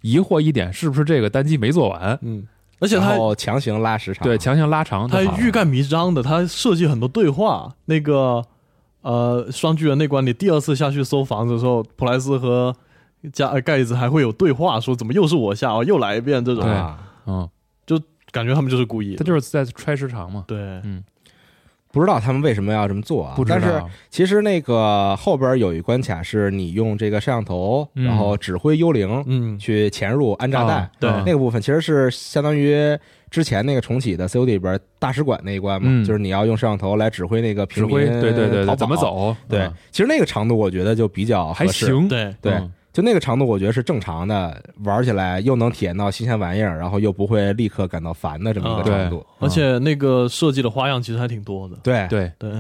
[0.01, 2.19] 疑惑一点，是不是这个单机没做完？
[2.23, 2.47] 嗯，
[2.81, 5.27] 而且他然后强行拉时长，对，强行拉长就好了。
[5.27, 7.75] 他欲盖弥彰的，他设计很多对话。
[7.85, 8.43] 那个
[9.03, 12.75] 呃，双巨人那关，你第二次下去搜房子的时候，普莱斯和
[13.33, 16.99] 加呃盖子还会有对话，说怎么又是我下，哦，又来一遍这种，对啊。
[17.27, 17.49] 嗯，
[18.33, 19.15] 感觉他们就是故意。
[19.15, 20.45] 他就是在揣时长嘛。
[20.49, 21.05] 对，嗯，
[21.93, 23.35] 不知道他们为什么要这么做啊？
[23.37, 28.05] 不知但是，其实那个后边有一关卡是你用这个摄像头，嗯。
[28.05, 30.79] 然后指挥幽灵嗯，去潜入安炸弹。
[30.79, 31.11] 啊，对。
[31.11, 32.99] 啊那个部分其实是相当于
[33.31, 36.03] 之前那个重启的 COD 里边大使馆那一关嘛，嗯。
[36.05, 38.97] 就是你要用摄像头来指挥那个指平民挥，对对对对，怎么？
[38.97, 39.37] 走？
[39.49, 42.53] 对嗯，其实那个长度我觉得就比较还行，对，对。
[42.55, 49.17] 嗯就那个长度我觉得是正常的，玩起来又能体验到新鲜玩意儿，然后又不会立刻感到烦的这么一个啊长度。
[49.39, 51.77] 对而且那个设计的花样其实还挺多的。
[51.83, 52.51] 对对，对，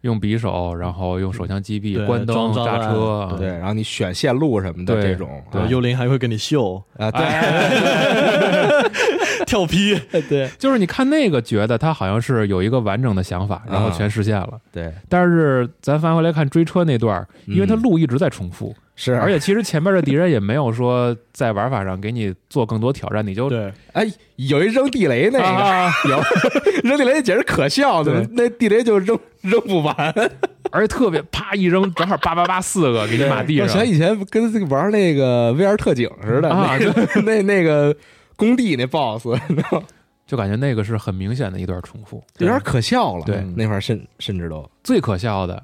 [0.00, 5.66] 用匕首，然后用手枪击毙、关灯、装炸弹炸车，对，然后你选线路什么的这种，对啊。
[5.68, 6.82] 幽灵还会给你秀。
[6.96, 7.20] 啊，对
[9.48, 10.50] 跳劈，对。
[10.58, 14.58] 就是你看那个，觉得他好像是有一个完整的想法，然后啊全实现了。
[14.72, 24.04] 对，但是咱翻回来看追车那段儿，因为它嗯路一直在重复，是，而且其实前面的敌人也没有说在玩法上给你做更多挑战，你就对，哎，
[24.36, 26.20] 有一扔地雷那个，啊有。
[26.82, 28.28] 扔地雷简直可笑，怎么对。
[28.34, 29.94] 那地雷就扔扔不完？
[30.72, 33.66] 而且特别啪一扔，正好叭叭叭四个给你码地上。
[33.66, 33.86] 我想。
[33.86, 36.76] 以前跟玩那个 VR 特警似的，啊
[37.14, 37.94] 那那那个
[38.36, 39.86] 工地那 BOSS 你知道吗
[40.26, 42.22] 就感觉那个是很明显的一段重复。
[42.38, 43.24] 有点可笑了。
[43.24, 45.62] 对那会儿甚甚至都最可笑的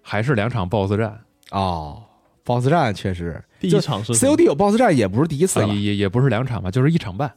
[0.00, 2.02] 还是两场 BOSS 战，哦
[2.44, 7.30] ，BOSS 战确实第一场是 COD 有 BOSS 战也不是第一次啊了，也也也不是两场吧，就是一场半，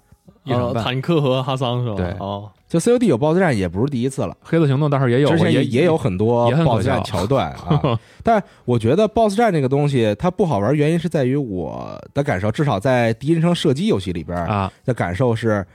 [0.44, 0.84] 一场呃半。
[0.84, 1.96] 坦克和哈桑是吧？
[1.96, 4.36] 对哦，就 COD 有 BOSS 战也不是第一次了。
[4.42, 15.66] 黑色行动倒是也有，之前也也也有很多也很可 BOSS 战桥段啊， 但我觉得 BOSS 战这个东西它不好玩，原因是在于我的感受，至少在第一人称射击游戏里边啊，的感受是，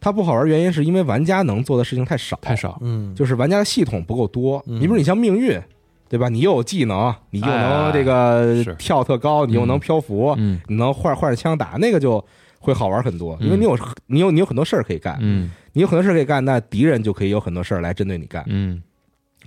[0.00, 2.78] 它不好玩，原因是因为玩家能做的事情太少，太，少。
[2.80, 4.62] 嗯，就是玩家的系统不够多。
[4.66, 5.60] 嗯你比如你像命运，
[6.08, 6.28] 对吧？
[6.28, 12.24] 你又有技能，你又能哎这个是跳特高，你又能漂浮，嗯你能换换着枪打，那个就
[12.66, 15.50] 会好玩很多，因为嗯你有你有你有很多事儿可以干，嗯。
[15.72, 18.42] 你有很多事儿可以干，那敌人就可以有很多事儿来针对你干。
[18.46, 18.82] 嗯，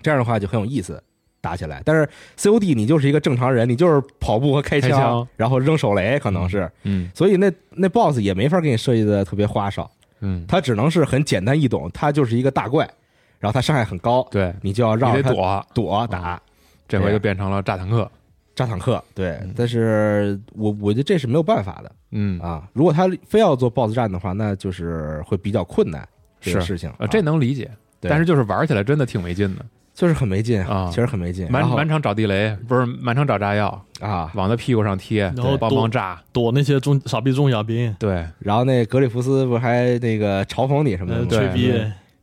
[0.01, 1.03] 这样的话就很有意思，
[1.41, 1.81] 打起来。
[1.83, 5.27] 但是 COD 你就是一个正常人，你就是跑步和开枪，开枪。
[5.35, 7.11] 然后扔手雷，可能是，嗯。
[7.13, 9.89] 所以那那 BOSS 也没法给你设计的特别花哨，
[10.21, 12.89] 嗯，它只能是很简单易懂，它就是一个大怪，
[13.39, 16.41] 然后它伤害很高，对，你就要绕着它你得躲，躲打。
[16.87, 18.09] 这回就变成了炸坦克。
[18.59, 22.67] 炸坦克，对，但是我我觉得这是没有办法的嗯，啊。
[22.73, 26.05] 如果他非要做 BOSS 战的话，那就是会比较困难
[26.41, 26.91] 这个是事情。
[26.97, 31.49] 呃，这啊能理解，对但是就是玩起来真的挺没劲的，就是很没劲啊确实很没劲。
[31.49, 36.21] 满满场找地雷，不是满场找炸药，啊，往他屁股上贴，然后帮忙炸。
[36.33, 41.73] 躲那些中傻逼重甲兵，对，然后那格里夫斯不还那个嘲讽你什么的吹逼，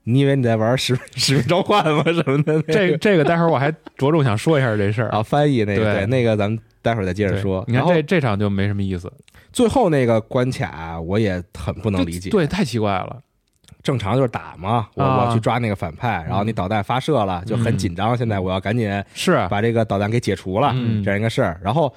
[0.09, 2.03] 你以为你在玩使使命召唤吗？
[2.07, 2.62] 什么的？
[2.73, 5.21] 这这个待会儿我还着重想说一下这事儿啊，。
[5.23, 7.64] 翻译那个对对那个咱们待会儿再接着说。
[7.66, 9.12] 你看这这场就没什么意思，
[9.53, 12.31] 最后那个关卡我也很不能理解。
[12.31, 13.19] 对，太奇怪了。
[13.83, 18.16] 正常就是打嘛，我啊我去抓那个反派，然后你导弹发射了，就很紧张。
[18.16, 21.61] 现在我要赶紧是啊，把这个导弹给解除了，嗯这样一个事儿。
[21.62, 21.92] 然后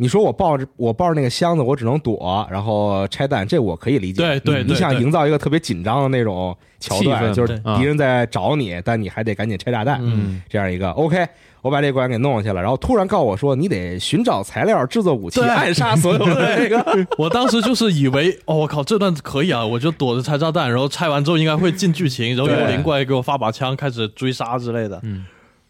[0.00, 4.22] 你说我抱着我抱着那个箱子，我只能躲，然后拆弹，这我可以理解。
[4.22, 11.28] 对对对你你想营造一个特别紧张的那种桥段，就是敌人在找你，但你还得赶紧拆炸弹，嗯这样一个 OK。
[11.60, 16.82] 我把这关给弄下去了，然后突然告诉我说，你得寻找材料制作武器，暗杀所有的这个。
[17.18, 24.98] 我当时就是以为，哦，我靠，这段可以啊，我就躲着拆炸弹，然后拆完之后应该会进剧情，然后对幽灵过来给我发把枪，开始追杀之类的。
[25.02, 25.26] 嗯，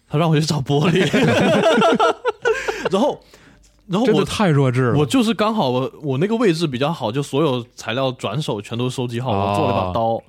[0.08, 1.00] 他让我去找玻璃
[2.92, 3.20] 然后，
[3.90, 4.98] 然后我太弱智了。
[4.98, 10.22] 我就是刚好我我那个位置比较好，就所有材料转手全都收集好，哦我做了把刀。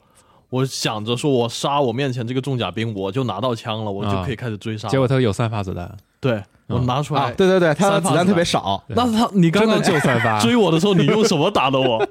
[0.50, 4.88] 我想着说，我杀我面前这个重甲兵，我就拿到枪了，我就可以开始追杀。
[4.90, 12.06] 结果他有三发子弹，对我拿出来，啊，对对对，他的子弹特别少，那他你刚刚真的就三发， 追我的时候，你用什么打的我？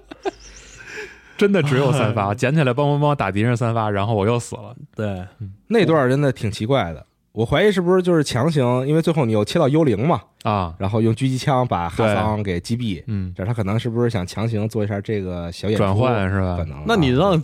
[1.36, 4.74] 真的只有三发，捡起来帮帮帮打敌人三发，然后我又死了。
[4.94, 5.22] 对，
[5.68, 7.04] 那段真的挺奇怪的。
[7.32, 13.02] 我怀疑是不是就是强行，因为最后你又切到幽灵嘛，啊，然后用狙击枪把哈桑给击毙。
[13.06, 16.64] 嗯，这他可能是不是想强行做一下这个小演出转换是吧可？
[16.64, 16.84] 能啊。
[16.86, 17.40] 那你让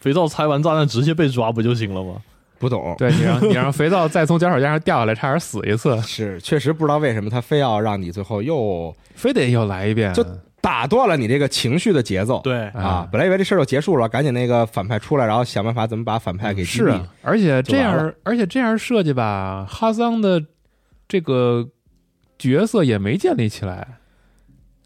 [0.00, 2.14] 肥皂拆完炸弹直接被抓不就行了吗？
[2.58, 10.24] 不懂，对你让你让肥皂再从脚手架上掉下来，差点死一次，是确实不知道为什么他非要让你最后又非得又来一遍，就
[10.66, 12.40] 打断了你这个情绪的节奏。
[12.42, 16.86] 对，啊啊，本来以为这事儿就结束了，赶紧那个反派出来，然后想办法怎么把反派给击毙。
[16.86, 20.42] 是啊，而且这样，而且这样设计吧，哈桑的
[21.06, 21.68] 这个
[22.36, 23.86] 角色也没建立起来，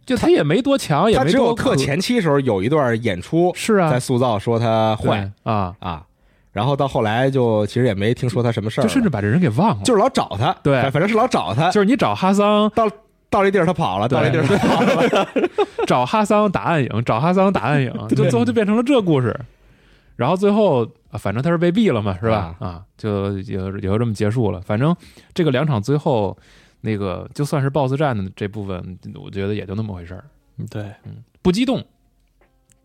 [0.04, 3.90] 就他也没多强，也他只有没多可特前期时候有一段演出是啊。
[3.90, 6.04] 在，塑造说他坏对啊，啊，
[6.52, 9.82] 然后到后来就其实也没听说他什么事儿，就甚至把这人给忘了。
[9.82, 10.82] 就是老找他，对。
[10.90, 12.86] 反正是老找他，就是你找哈桑，到
[13.30, 15.28] 这地儿他跑了，对到这地儿他跑了，
[15.86, 19.38] 找哈桑打暗影，找哈桑打暗影，就最后就变成了这故事。
[20.16, 22.54] 然后最后啊反正他是被毙了嘛，是吧？
[22.58, 24.60] 啊，就也也就这么结束了。
[24.60, 24.94] 反正
[25.32, 26.36] 这个两场最后
[26.82, 30.24] 那个就算是 BOSS 战的这部分，我觉得也就那么回事儿，
[30.58, 30.84] 嗯对，
[31.40, 31.82] 不激动，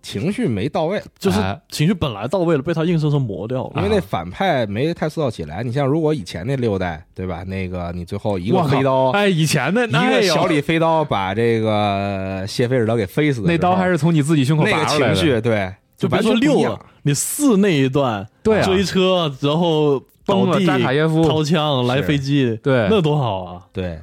[0.05, 1.59] 情绪没到位，就是哎。
[1.69, 3.71] 情绪本来到位了，被他硬生生磨掉了。
[3.77, 5.63] 因为那反派没太塑造起来。
[5.63, 7.43] 你像如果以前那六代，对吧？
[7.43, 18.63] 那个你最后一个飞刀，哎，以前的一个小李李飞刀把这个谢菲尔德给飞死那刀还是从你自己胸口那个拔出来的，情绪，对，就别说六了，你四那一段，对啊。
[18.63, 22.87] 追车，然后倒地扎卡耶夫，掏枪来飞机，对。
[22.89, 23.61] 那多好啊！
[23.73, 23.99] 对，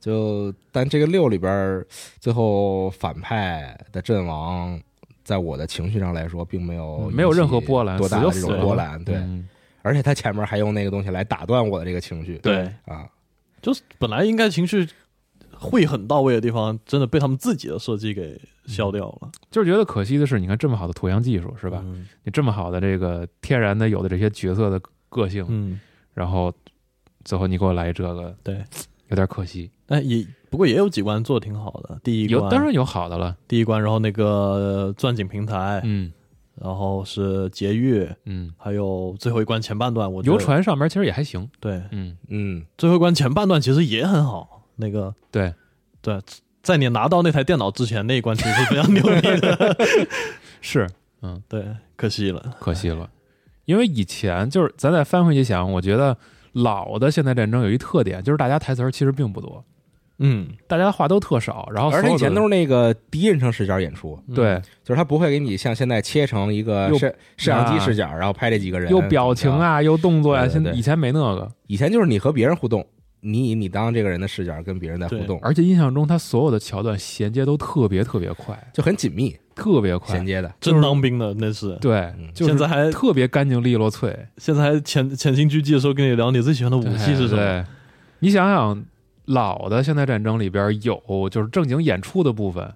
[0.00, 1.86] 就但这个六里边儿，
[2.18, 4.80] 最后反派的阵亡，
[5.30, 9.02] 在我的情绪上来说，并没有嗯没有任何波澜多大的这种波澜。
[9.04, 9.48] 对，嗯
[9.82, 12.36] 而且他前面还用那个东西来打断我的这个情绪。
[12.38, 13.08] 对，啊，
[13.62, 14.88] 就是本来应该情绪
[15.56, 21.80] 会很到位的地方，真的被他们自己的设计给消掉了，就是觉得可惜的是，你看这么好的图像技术是吧？
[21.84, 25.78] 嗯你这么好的这个天然的有的这些角色的个性，嗯，
[26.12, 26.52] 然后
[27.24, 28.64] 最后你给我来这个，对，
[29.08, 29.70] 有点可惜。
[29.86, 32.42] 但也不过也有几关做的挺好的，第一关。
[32.42, 36.12] 有当然有好的了，第一关，然后那个呃钻井平台，嗯。
[36.60, 45.54] 然后是劫狱，嗯，还有最后一关前半段，我觉得游船上面其实也还行，对，嗯，嗯，最后一关前半段其实也很好，那个对，
[46.02, 46.20] 对，
[46.62, 49.76] 在你拿到那台电脑之前，那一关其实是非常牛逼的。
[50.60, 50.86] 是
[51.22, 51.42] 嗯。
[51.48, 51.64] 对，
[51.96, 52.54] 可惜了。
[52.60, 53.08] 可惜了，
[53.64, 56.14] 因为以前就是咱再翻回去想，我觉得
[56.52, 59.64] 老的现代战争有一特点，就是大家台词儿其实并不多，
[60.22, 70.72] 嗯，大家话都特少，然后而且以前都是那个第一人称视角演出，对，就是他不会给你像现在切成一个又摄摄像机视角，然后拍这几个人，又表情啊，又动作呀、对对对。
[70.72, 72.86] 现以前没那个，以前就是你和别人互动，
[73.20, 80.16] 你以你当这个人的视角跟别人在互动，而且印象中他所有的桥段衔接都特别特别快，就很紧密特别快。
[80.16, 80.52] 衔，接的。
[80.60, 81.74] 真当兵的那是。
[81.80, 84.14] 对现在还特别干净利落脆。
[84.36, 87.66] 现在还潜潜行狙击的时候跟你聊你最喜欢的武器是什么？
[88.22, 88.84] 你想想，
[89.30, 92.72] 老的现代战争里边有就是正经演出的部分，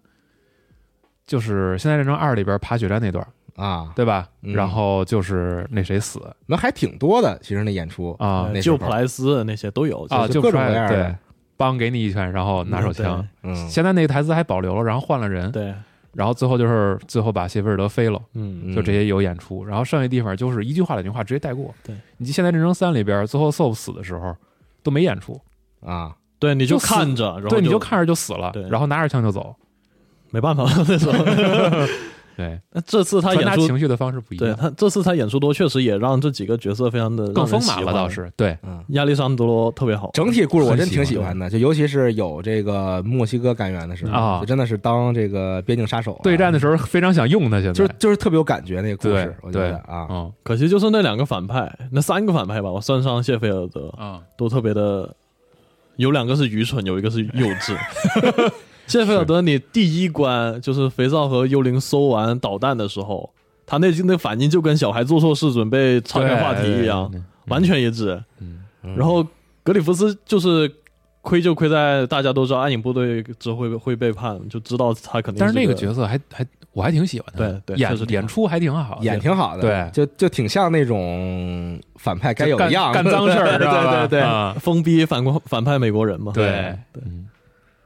[1.26, 4.28] 就是《现代战争二》里边爬雪山那段，啊，对吧？
[4.42, 4.54] 嗯。
[4.54, 6.20] 然后就是那谁死。
[6.46, 11.18] 那还挺多的，其实那演出啊那时候救普莱斯那些都有啊，就各种各样的，
[11.56, 13.26] 帮给你一拳，然后拿手枪。
[13.42, 15.74] 嗯，现在那个台词还保留了，然后换了人，对，
[16.12, 18.20] 然后最后就是最后把谢菲尔德飞了。
[18.34, 21.74] 嗯，嗯就这些有演出，然后剩下地方就是一句话两句话直接带过。
[21.82, 24.36] 对，你现在战争三里边最后 SOP 死的时候
[24.82, 25.40] 都没演出，
[25.80, 29.54] 啊，对，你就看着，然后对，你就就看着就死了对，然后拿着枪就走。
[30.30, 31.12] 没办法那时候。
[32.36, 38.08] 对，那这次他演出，情绪的方式不一样，对他这次他演出多，确实也让这几个角色非常的更丰满了，倒。
[38.08, 55.14] 是对，嗯，亚历山德罗特别好，整体故事我真挺喜欢的，就尤其是有这个墨西哥干员的时候啊就真的是当这个边境杀手啊，对战的时候非常想用他，现在就是就是特别有感觉那个故事，我觉得啊，嗯可惜就是那两个反派，那三个反派吧，我算上谢菲尔德，啊，都特别的，
[55.96, 57.76] 有两个是愚蠢，有一个是幼稚。
[58.86, 63.32] 谢菲尔德，你第一关就是肥皂和幽灵搜完导弹的时候，
[63.64, 67.10] 他那那反应就跟小孩做错事准备岔开话题一样，
[67.46, 68.22] 完全一致。
[68.82, 69.26] 然后
[69.62, 70.70] 格里夫斯就是
[71.22, 79.90] 亏就亏在大家都知道暗影部队之后会会背叛，就知道他肯定但是那个个角色还还我还挺喜欢他的，对对演演出还挺好，演挺好的，对。
[79.92, 84.54] 就就挺像那种反派该有的样子，干脏事儿， 对对对，啊。
[84.60, 86.32] 疯逼反国反派美国人嘛。
[86.34, 87.26] 对，嗯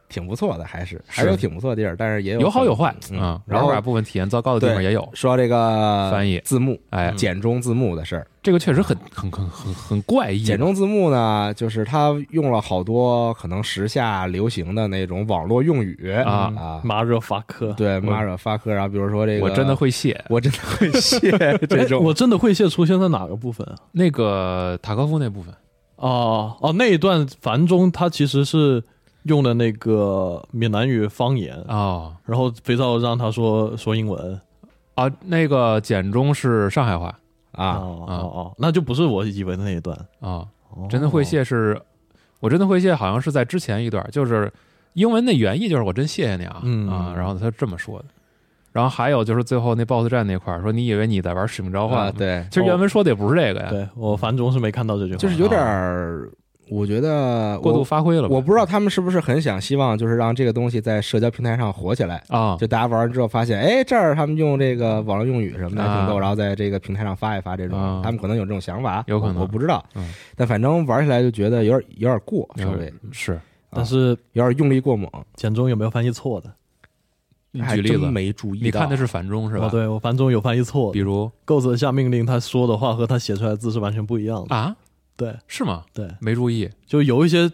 [0.09, 8.27] 挺不错的，还是还是有挺不错的地儿，但是也有有好有坏嗯啊，然后把部分体验糟糕的地方也有，说这个翻译字幕，哎简中字幕的事儿。
[8.41, 21.31] 这个确实很很很很很怪异，简中字幕呢，就是他用了好多可能时下流行的那种网络用语啊啊，马热法科，对，马尔发科，然后比如说这个，我真的，会谢我真的会 谢
[21.67, 23.75] 这哎种，我真的会谢出现在哪个部分啊？
[23.93, 25.53] 那个塔科夫那部分
[25.97, 28.83] 哦哦，那一段繁中他其实是
[29.29, 32.17] 用的那个闽南语方言，哦。
[32.25, 34.41] 然后肥皂让他说说英文。
[34.95, 37.15] 啊，那个简中是上海话。
[37.53, 39.97] 啊，哦哦哦，那就不是我以为的那一段。
[40.21, 40.87] 啊，哦。
[40.91, 41.81] 真的会谢是，
[42.41, 44.53] 我真的会谢好像是在之前一段，就是
[44.95, 46.89] 英文的原意就是我真谢谢你啊，嗯。
[46.89, 48.05] 啊，然后他这么说的，
[48.73, 56.31] 然后还有就是最后那 BOSS 战那块儿说你以为你在玩使命召唤，啊对，其实原文说的也不是这个呀，对我繁中是没看到这句话，就是有点儿，
[56.71, 62.23] 我觉得过度发挥了吧，我不知道他们是不是很想希望就是让这个东西在社交平台上火起来。
[62.29, 68.01] 啊，就大家玩完之后发现，哎，这儿他们用这个网络用语什么的挺逗，啊然后在这个平台上发一发这种，啊。
[68.03, 69.37] 他们可能有这种想法，有可能。
[69.37, 69.85] 我我不知道。
[69.95, 72.93] 嗯，但反正玩起来就觉得有点有点过，稍微。
[73.13, 73.39] 是。
[73.71, 75.11] 但是有点用力过猛。
[75.35, 76.51] 简中有没有翻译错的？
[77.51, 78.65] 你举例子，没注意到。
[78.65, 79.67] 你看的是繁中是吧？
[79.67, 84.55] 哦，，对我繁中有翻译错比，如？Ghost 下命令他说的话和他写出来的字是完全不一样的。
[84.55, 84.77] 啊，
[85.19, 85.85] 对是吗？
[85.93, 87.51] 对，没注意就有一些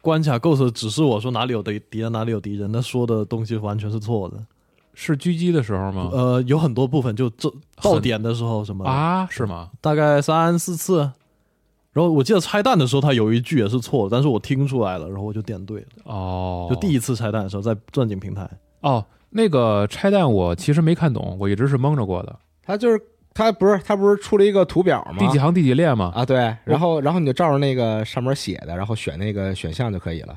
[0.00, 4.36] 关卡 Ghost 指示我说哪里有敌敌人，哪里有敌人，他说的东西完全是错的。
[4.98, 6.08] 是狙击的时候吗？
[6.12, 7.52] 呃，有很多部分就这
[7.82, 9.70] 到点的时候什么啊，是吗？
[9.80, 11.10] 大概三四次。
[11.92, 15.86] 然后我记得拆弹的时候，他有一句也是错的，但是我听出来了，然后我就点对了。
[16.04, 18.48] 哦，就第一次拆弹的时候，在钻井平台，
[18.80, 22.38] 哦，那个拆弹我其实没看懂，我一直是蒙着过的。
[22.62, 23.00] 他就是
[23.36, 25.18] 他不是他不是出了一个图表吗？
[25.18, 26.10] 第几行第几列吗？
[26.14, 26.24] 啊？
[26.24, 30.34] 对，然后然后你就照着那个上面写的，然后选那个选项就可以了。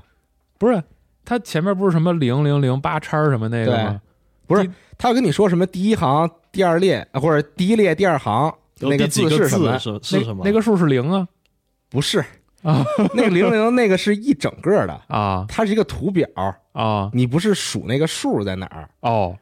[0.57, 0.83] 不是，
[1.23, 4.01] 他前面不是什么零零零八叉什么那个吗？
[4.45, 9.79] 不是他要跟你说什么第一行、第二列，呃或者第一列、第二行那个有第几个是什么？
[9.79, 10.43] 是是什么？
[10.43, 11.25] 那个数是零啊
[11.89, 12.19] 不是
[12.63, 12.83] 啊，
[13.15, 16.27] 那个零零那个是一整个的，啊它是一个图表，
[16.73, 18.89] 啊你不是数那个数在哪儿。
[18.99, 19.37] 哦，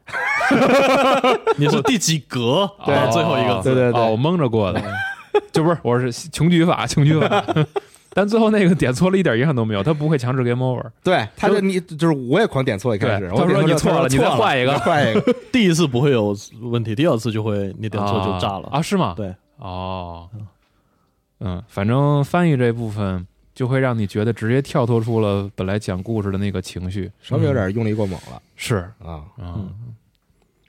[1.56, 2.70] 你是第几格？
[2.84, 3.74] 对啊最后一个字。
[3.74, 4.82] 对对对哦，我蒙着过的，
[5.52, 7.44] 就不是，我是穷举法，穷举法。
[8.14, 10.84] 但最后那个点错了一点影响都没有，他不会强制 game over。
[11.04, 15.34] 对，他就你就是我也狂点错一开始，他说你错了你再换一个换一个。
[15.52, 18.68] 第一次不会有问题，第二次就会你点错就炸了。
[18.72, 18.82] 啊？
[18.82, 19.14] 是吗？
[19.16, 20.28] 对，哦，
[21.40, 23.24] 嗯，反正翻译这部分
[23.54, 29.22] 就会让你觉得直接跳脱出了本来讲故事的那个情绪，稍微有点用力过猛了是，啊。
[29.36, 29.70] 嗯，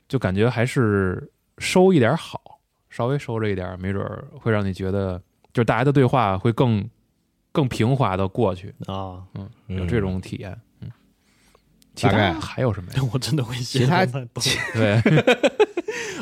[0.09, 4.03] 就感觉还是收一点好，稍微收着一点，没准
[4.37, 5.17] 会让你觉得，
[5.53, 6.85] 就是大家的对话会更
[7.53, 10.91] 更平滑的过去，啊，嗯，嗯有这种体验，嗯。
[11.95, 13.01] 其大概他还有什么呀？
[13.13, 14.05] 我真的会写其他
[14.73, 15.01] 对，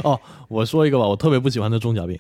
[0.50, 2.20] 我说一个吧，我特别不喜欢的中甲病。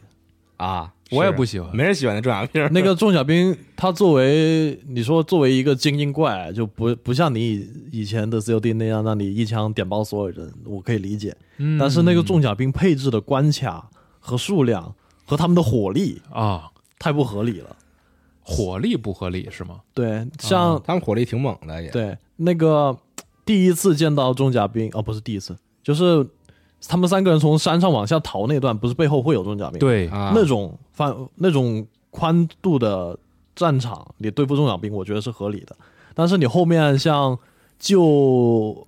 [0.57, 1.76] 啊，我也不喜欢。
[1.76, 2.70] 没人喜欢那重甲兵。
[2.72, 11.36] 那个重甲兵，他作为你说作为一个精英怪，就不不像你以以前的 COD 那样，让你一枪点爆所有人，我可以理解。
[11.58, 13.89] 嗯但是那个重甲兵配置的关卡
[14.20, 14.93] 和数量
[15.26, 17.76] 和他们的火力啊，太不合理了。
[18.41, 19.82] 火力不合理是吗？
[19.93, 22.97] 对，像、他们火力挺猛的，也对那个
[23.45, 26.26] 第一次见到重甲兵，哦，不是第一次，就是
[26.88, 33.17] 他们三个人从山上往下逃那段，不是背后会有重甲兵？，对，啊，那种范那种宽度的
[33.55, 35.75] 战场，你对付重甲兵，我觉得是合理的。
[36.13, 37.38] 但是你后面像
[37.77, 38.88] 救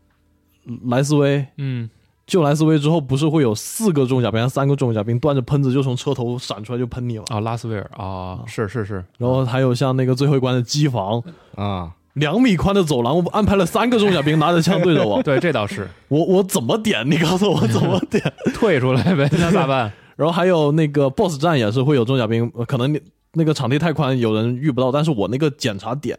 [0.89, 1.89] 莱斯威，嗯，
[2.25, 7.23] 救莱斯威之后，不是会有四个重甲兵，三个重甲兵端着喷子就从车头闪出来就喷你了？
[7.27, 11.21] 啊，拉斯维尔啊，是是是，然后还有像那个最后一关的机房，
[11.55, 17.09] 啊，两米宽的走廊，我安排了三个重甲兵拿着枪对着我， 对，这倒是我我怎么点？
[17.09, 18.21] 你告诉我怎么点？
[18.53, 19.91] 退出来呗，那咋办？
[20.17, 22.99] 然后还有那个 BOSS 战也是会有重甲兵，呃可能你
[23.33, 26.17] 那个场地太宽，有人遇不到，但是我那个检查点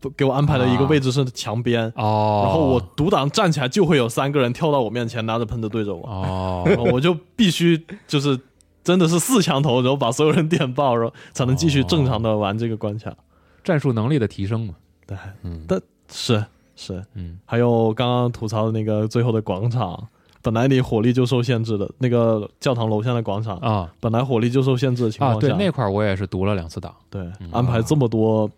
[0.00, 8.36] 不给我安排了一个位置是墙边，哦，然后我独挡站起来就会有三个人跳到我面前，拿着喷子对着我，哦，然后我就必须就是
[8.82, 13.14] 真的是四枪头，然后把所有人点爆，然后才能继续正常的玩这个关卡。
[13.62, 14.74] 战术能力的提升嘛，
[15.08, 15.64] 对，嗯。
[15.66, 16.44] 但是
[16.76, 17.40] 是，嗯。
[17.44, 20.06] 还有刚刚吐槽的那个最后的广场，
[20.42, 23.92] 本来你火力就受限制的，那个教堂楼下的广场，啊。
[23.98, 27.48] 本来火力就受限制的情啊，况下，对那块儿我也是读了两次档，对嗯。
[27.50, 28.48] 安排这么多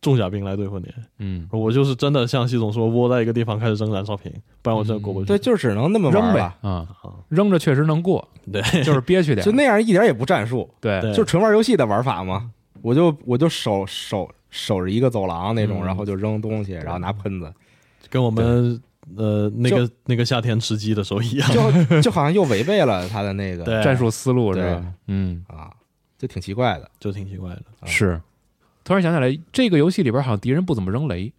[0.00, 0.86] 重甲兵来对付你，
[1.18, 4.32] 嗯，我就是真的像系总说，窝在一个地方开始扔燃烧瓶，
[4.62, 5.26] 不然我真的过不去。
[5.26, 6.86] 对，就只能那么扔呗，啊。
[7.02, 8.62] 啊，扔着确实能过，对。
[8.82, 11.00] 就是憋屈点，就那样一点也不战术，对。
[11.00, 11.12] 对。
[11.12, 12.50] 就纯玩游戏的玩法嘛。
[12.80, 17.52] 我就我就守守守着一个走廊那种，嗯然后就扔东西，然后拿喷子，
[18.08, 18.80] 跟我们
[19.16, 21.50] 呃那个那个夏天吃鸡的时候一样。
[21.52, 24.84] 就就好像又违背了他的那个战术思路是对吧？
[25.06, 25.70] 嗯，啊，
[26.18, 26.90] 就挺奇怪的。
[26.98, 27.62] 就挺奇怪的。
[27.80, 28.20] 啊是。
[28.84, 31.30] 突然想起来，这个游戏里边好像敌人不怎么扔雷，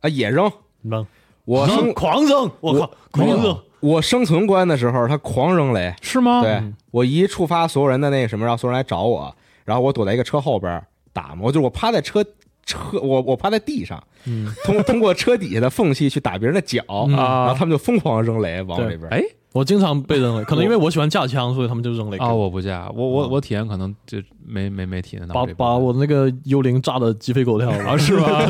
[0.00, 0.50] 啊，也扔。
[0.82, 1.06] 扔，
[1.46, 3.58] 我扔狂扔，我靠，狂扔！
[3.80, 6.42] 我生存关的时候，他狂扔雷，是吗？
[6.42, 9.34] 对嗯我一触发所有人的那个什么，让所有人来找我，
[9.64, 12.24] 然后我躲在一个车后边打嘛，就是我趴在车
[12.64, 19.08] 车，我我趴在地上，嗯，通通过车底下的缝隙去打别人的脚，嗯然后啊他们就疯狂扔雷往我这边。
[19.10, 22.44] 哎我经常被扔雷，可能因为我喜欢架枪，所以他们就扔雷啊，我。
[22.44, 28.40] 我不架，我我啊我体验可能就没没没体验到把把我那个幽灵炸的鸡飞狗跳了啊是吧？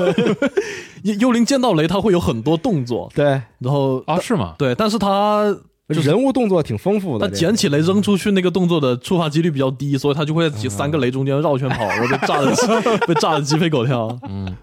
[1.02, 3.24] 幽幽灵见到雷，他会有很多动作，对，
[3.58, 4.54] 然后啊是吗？
[4.56, 5.62] 对，但是他就是
[6.00, 7.28] 人物动作挺丰富的。
[7.28, 14.16] 他捡起雷扔出去那个动作的触发几率比较低，所以他就会在几三个雷中间绕圈跑，然后被炸的 被炸的鸡飞狗跳。
[14.28, 14.56] 嗯，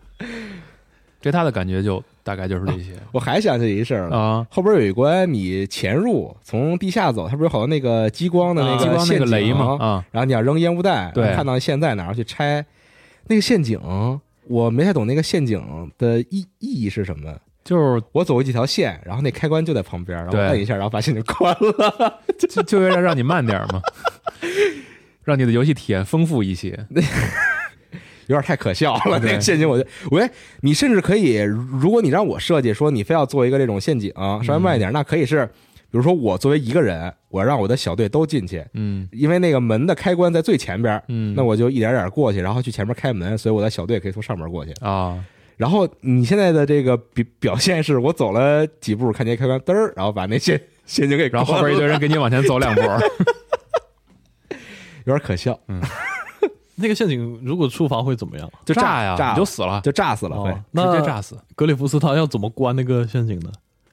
[1.21, 4.17] 对他的感觉就大概就是这些我还想起一事儿了。
[4.17, 12.65] 啊，后边有一关，你潜入从地下走，它不是有好多那个激光的那啊个激光那个陷阱雷吗，啊，然后你要扔烟雾弹，对看到现在哪儿去拆
[13.27, 13.79] 那个陷阱，
[14.47, 15.61] 我没太懂那个陷阱
[15.97, 17.35] 的意意义是什么。
[17.63, 22.19] 就是我走过几条线，然后那开关就在旁边，然后对摁一下，然后把陷阱关了。
[22.39, 23.81] 就就为了让你慢点嘛，
[25.23, 26.85] 让你的游戏体验丰富一些。
[28.27, 30.29] 有点太可笑了，那个陷阱我就，喂，
[30.61, 35.43] 你甚至可以，如果你让我设计说你非要做一个这种陷阱，稍微慢一点，那可以是，
[35.89, 44.71] 比如说我作为一个人，我让我的小队都进去，嗯因为那个门的开关在最前边，嗯，那我就一点点过去，然后去前面开门，所以我的小队可以从上面过去。
[44.81, 45.17] 啊，
[45.59, 52.81] 然后你现在的这个表表现是我走了几步，看见开关嘚儿，然后把那陷陷阱给然后后边一堆人给你往前走两步，
[55.03, 55.81] 有点可笑，嗯
[56.75, 58.49] 那个陷阱如果触发会怎么样？
[58.63, 60.49] 就炸呀，炸你就死了，就炸死了会。
[60.49, 61.37] 哦，直那接炸死。
[61.53, 63.51] 格里夫斯他要怎么关那个陷阱呢？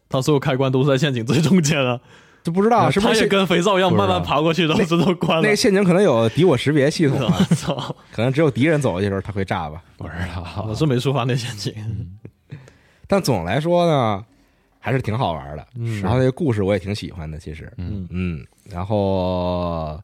[0.09, 1.99] 他所有开关都是在陷阱最中间啊，
[2.47, 5.43] 就不知道是不是也跟肥皂一样慢慢爬过去，然后这都关了。
[5.43, 7.19] 那个陷阱可能有敌我识别系统，
[8.13, 9.83] 可能只有敌人走过去的时候它会炸吧。
[9.97, 11.75] 不知道我，是没触发那陷阱。
[13.09, 14.25] 但总来说呢，
[14.79, 15.67] 还是挺好玩的。
[15.75, 16.01] 嗯。
[16.01, 20.01] 然后那个故事我也挺喜欢的，其实，嗯，嗯，然后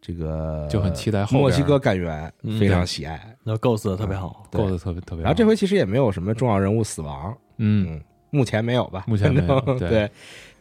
[0.00, 2.58] 这个就很期待后墨西哥干员嗯。
[2.58, 4.58] 非常喜爱，那构思的特别好，对。
[4.58, 5.22] 够的特别特别好。
[5.24, 8.00] 然后这回其实也没有什么重要人物死亡，嗯，嗯，
[8.30, 9.04] 目前没有吧？
[9.06, 9.88] 目前没有 对。
[9.90, 10.10] 对。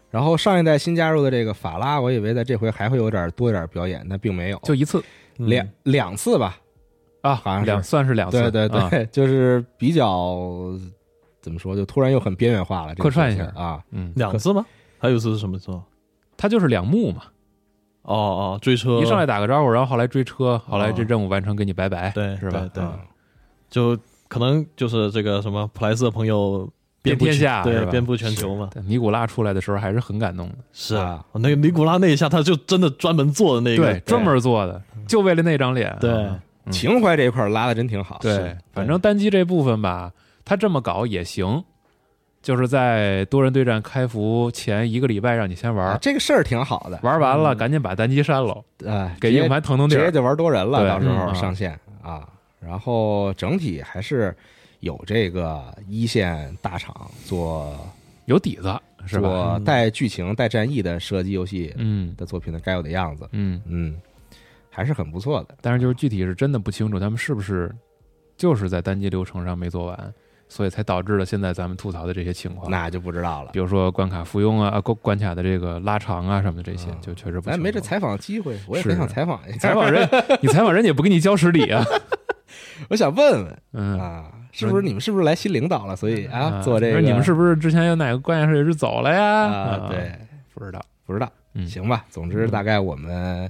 [0.09, 5.03] 然后上一代新加入的这个法拉，我以为在这回还会有点多一点表演，但并没有，就一次。
[5.37, 5.47] 嗯。
[5.49, 6.57] 两两次吧。
[7.21, 7.65] 啊，好像是。
[7.65, 9.05] 两算是两次，对对对，啊。
[9.11, 10.37] 就是比较
[11.41, 13.45] 怎么说，就突然又很边缘化了，客串一下。
[13.55, 13.83] 啊。
[13.91, 14.65] 嗯，两次吗？
[14.97, 15.83] 还有一次是什么时候？
[16.37, 17.23] 他就是两幕嘛，
[18.03, 18.99] 哦哦，追车。
[18.99, 20.93] 一上来打个招呼，然后后来追车，后来哦。
[20.95, 22.59] 这任务完成，跟你拜拜，对是吧？
[22.59, 22.83] 对对。
[22.83, 22.99] 嗯。
[23.69, 23.97] 就
[24.27, 26.69] 可能就是这个什么普莱斯的朋友
[27.07, 28.69] 遍布天下是吧对遍布全球嘛。
[28.73, 36.27] 对尼古拉出来的时候还是很感动的，是啊，那个尼古拉那一下，他就真的专门做的那个，对，专门做的，就为了那张脸，对
[36.71, 38.19] 情怀这一块拉的真挺好。
[38.21, 40.11] 对，反正单机这部分吧，
[40.43, 41.63] 他这么搞也行，
[42.41, 46.99] 就是在多人对战开服前一个礼拜让你先玩啊，，这个事儿挺好的。
[47.03, 48.51] 玩完了嗯赶紧把单机删了，
[48.85, 49.99] 啊，直接给硬盘腾腾地儿。
[49.99, 52.27] 直接就玩多人了，对到时候嗯上线啊。
[52.59, 54.35] 然后整体还是
[54.87, 57.77] 有这个一线大厂做
[58.25, 58.73] 有底子
[59.05, 59.27] 是吧？
[59.29, 64.01] 做带剧情、带战役的射击游戏嗯的作品的该有的样子，嗯，嗯，
[64.69, 65.55] 还是很不错的。
[65.61, 67.69] 但是就是具体是真的不清楚，他们是不是
[68.37, 70.13] 就是在单机流程上没做完，
[70.47, 72.71] 所以才导致了现在咱们吐槽的这些情况。
[72.71, 73.59] 那就不知道了比。
[73.59, 77.57] 如说关卡复用啊，啊关关卡的这个拉长啊什么的这些，嗯就确实不清楚。
[77.57, 79.57] 咱没这采访机会，我也是很想采访一下。
[79.57, 80.07] 采访人，
[80.41, 81.83] 你采访人也不给你交实底啊。
[82.89, 85.95] 我想问问嗯啊，是不是你们是不是来新领导了？
[85.95, 89.23] 所以啊，做这个你们是不是之前有哪个关键设计师走了呀？
[89.23, 89.87] 啊？
[89.89, 90.11] 对，
[90.53, 90.83] 不知道。
[91.05, 91.31] 不知道。
[91.53, 93.49] 嗯行吧，总之大概我们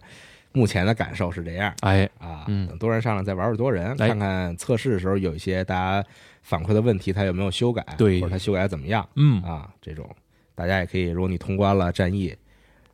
[0.53, 2.45] 目前的感受是这样哎，啊。
[2.47, 6.07] 嗯等多人上来再玩玩多人，哎看看测试的时候有一些大家
[6.43, 9.67] 反馈的问题，他有没有修改，对或者他修改得怎么样嗯，啊？
[9.81, 10.07] 这种
[10.55, 12.33] 大家也可以，如果你通关了战役，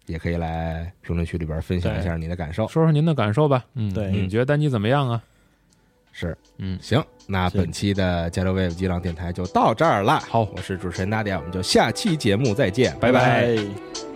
[0.06, 2.68] 也可以来评论区里边分享一下你的感受。
[2.68, 3.64] 说说您的感受吧。
[3.76, 5.22] 嗯，对你觉得单机怎么样啊？
[6.14, 10.20] 是，嗯，行，那本期的加州 Wave 激浪电台就到这儿了。
[10.30, 10.48] 好。
[10.56, 13.12] 我是主持人娜迪亚，我们就下期节目再见，拜。
[13.12, 14.13] 拜拜。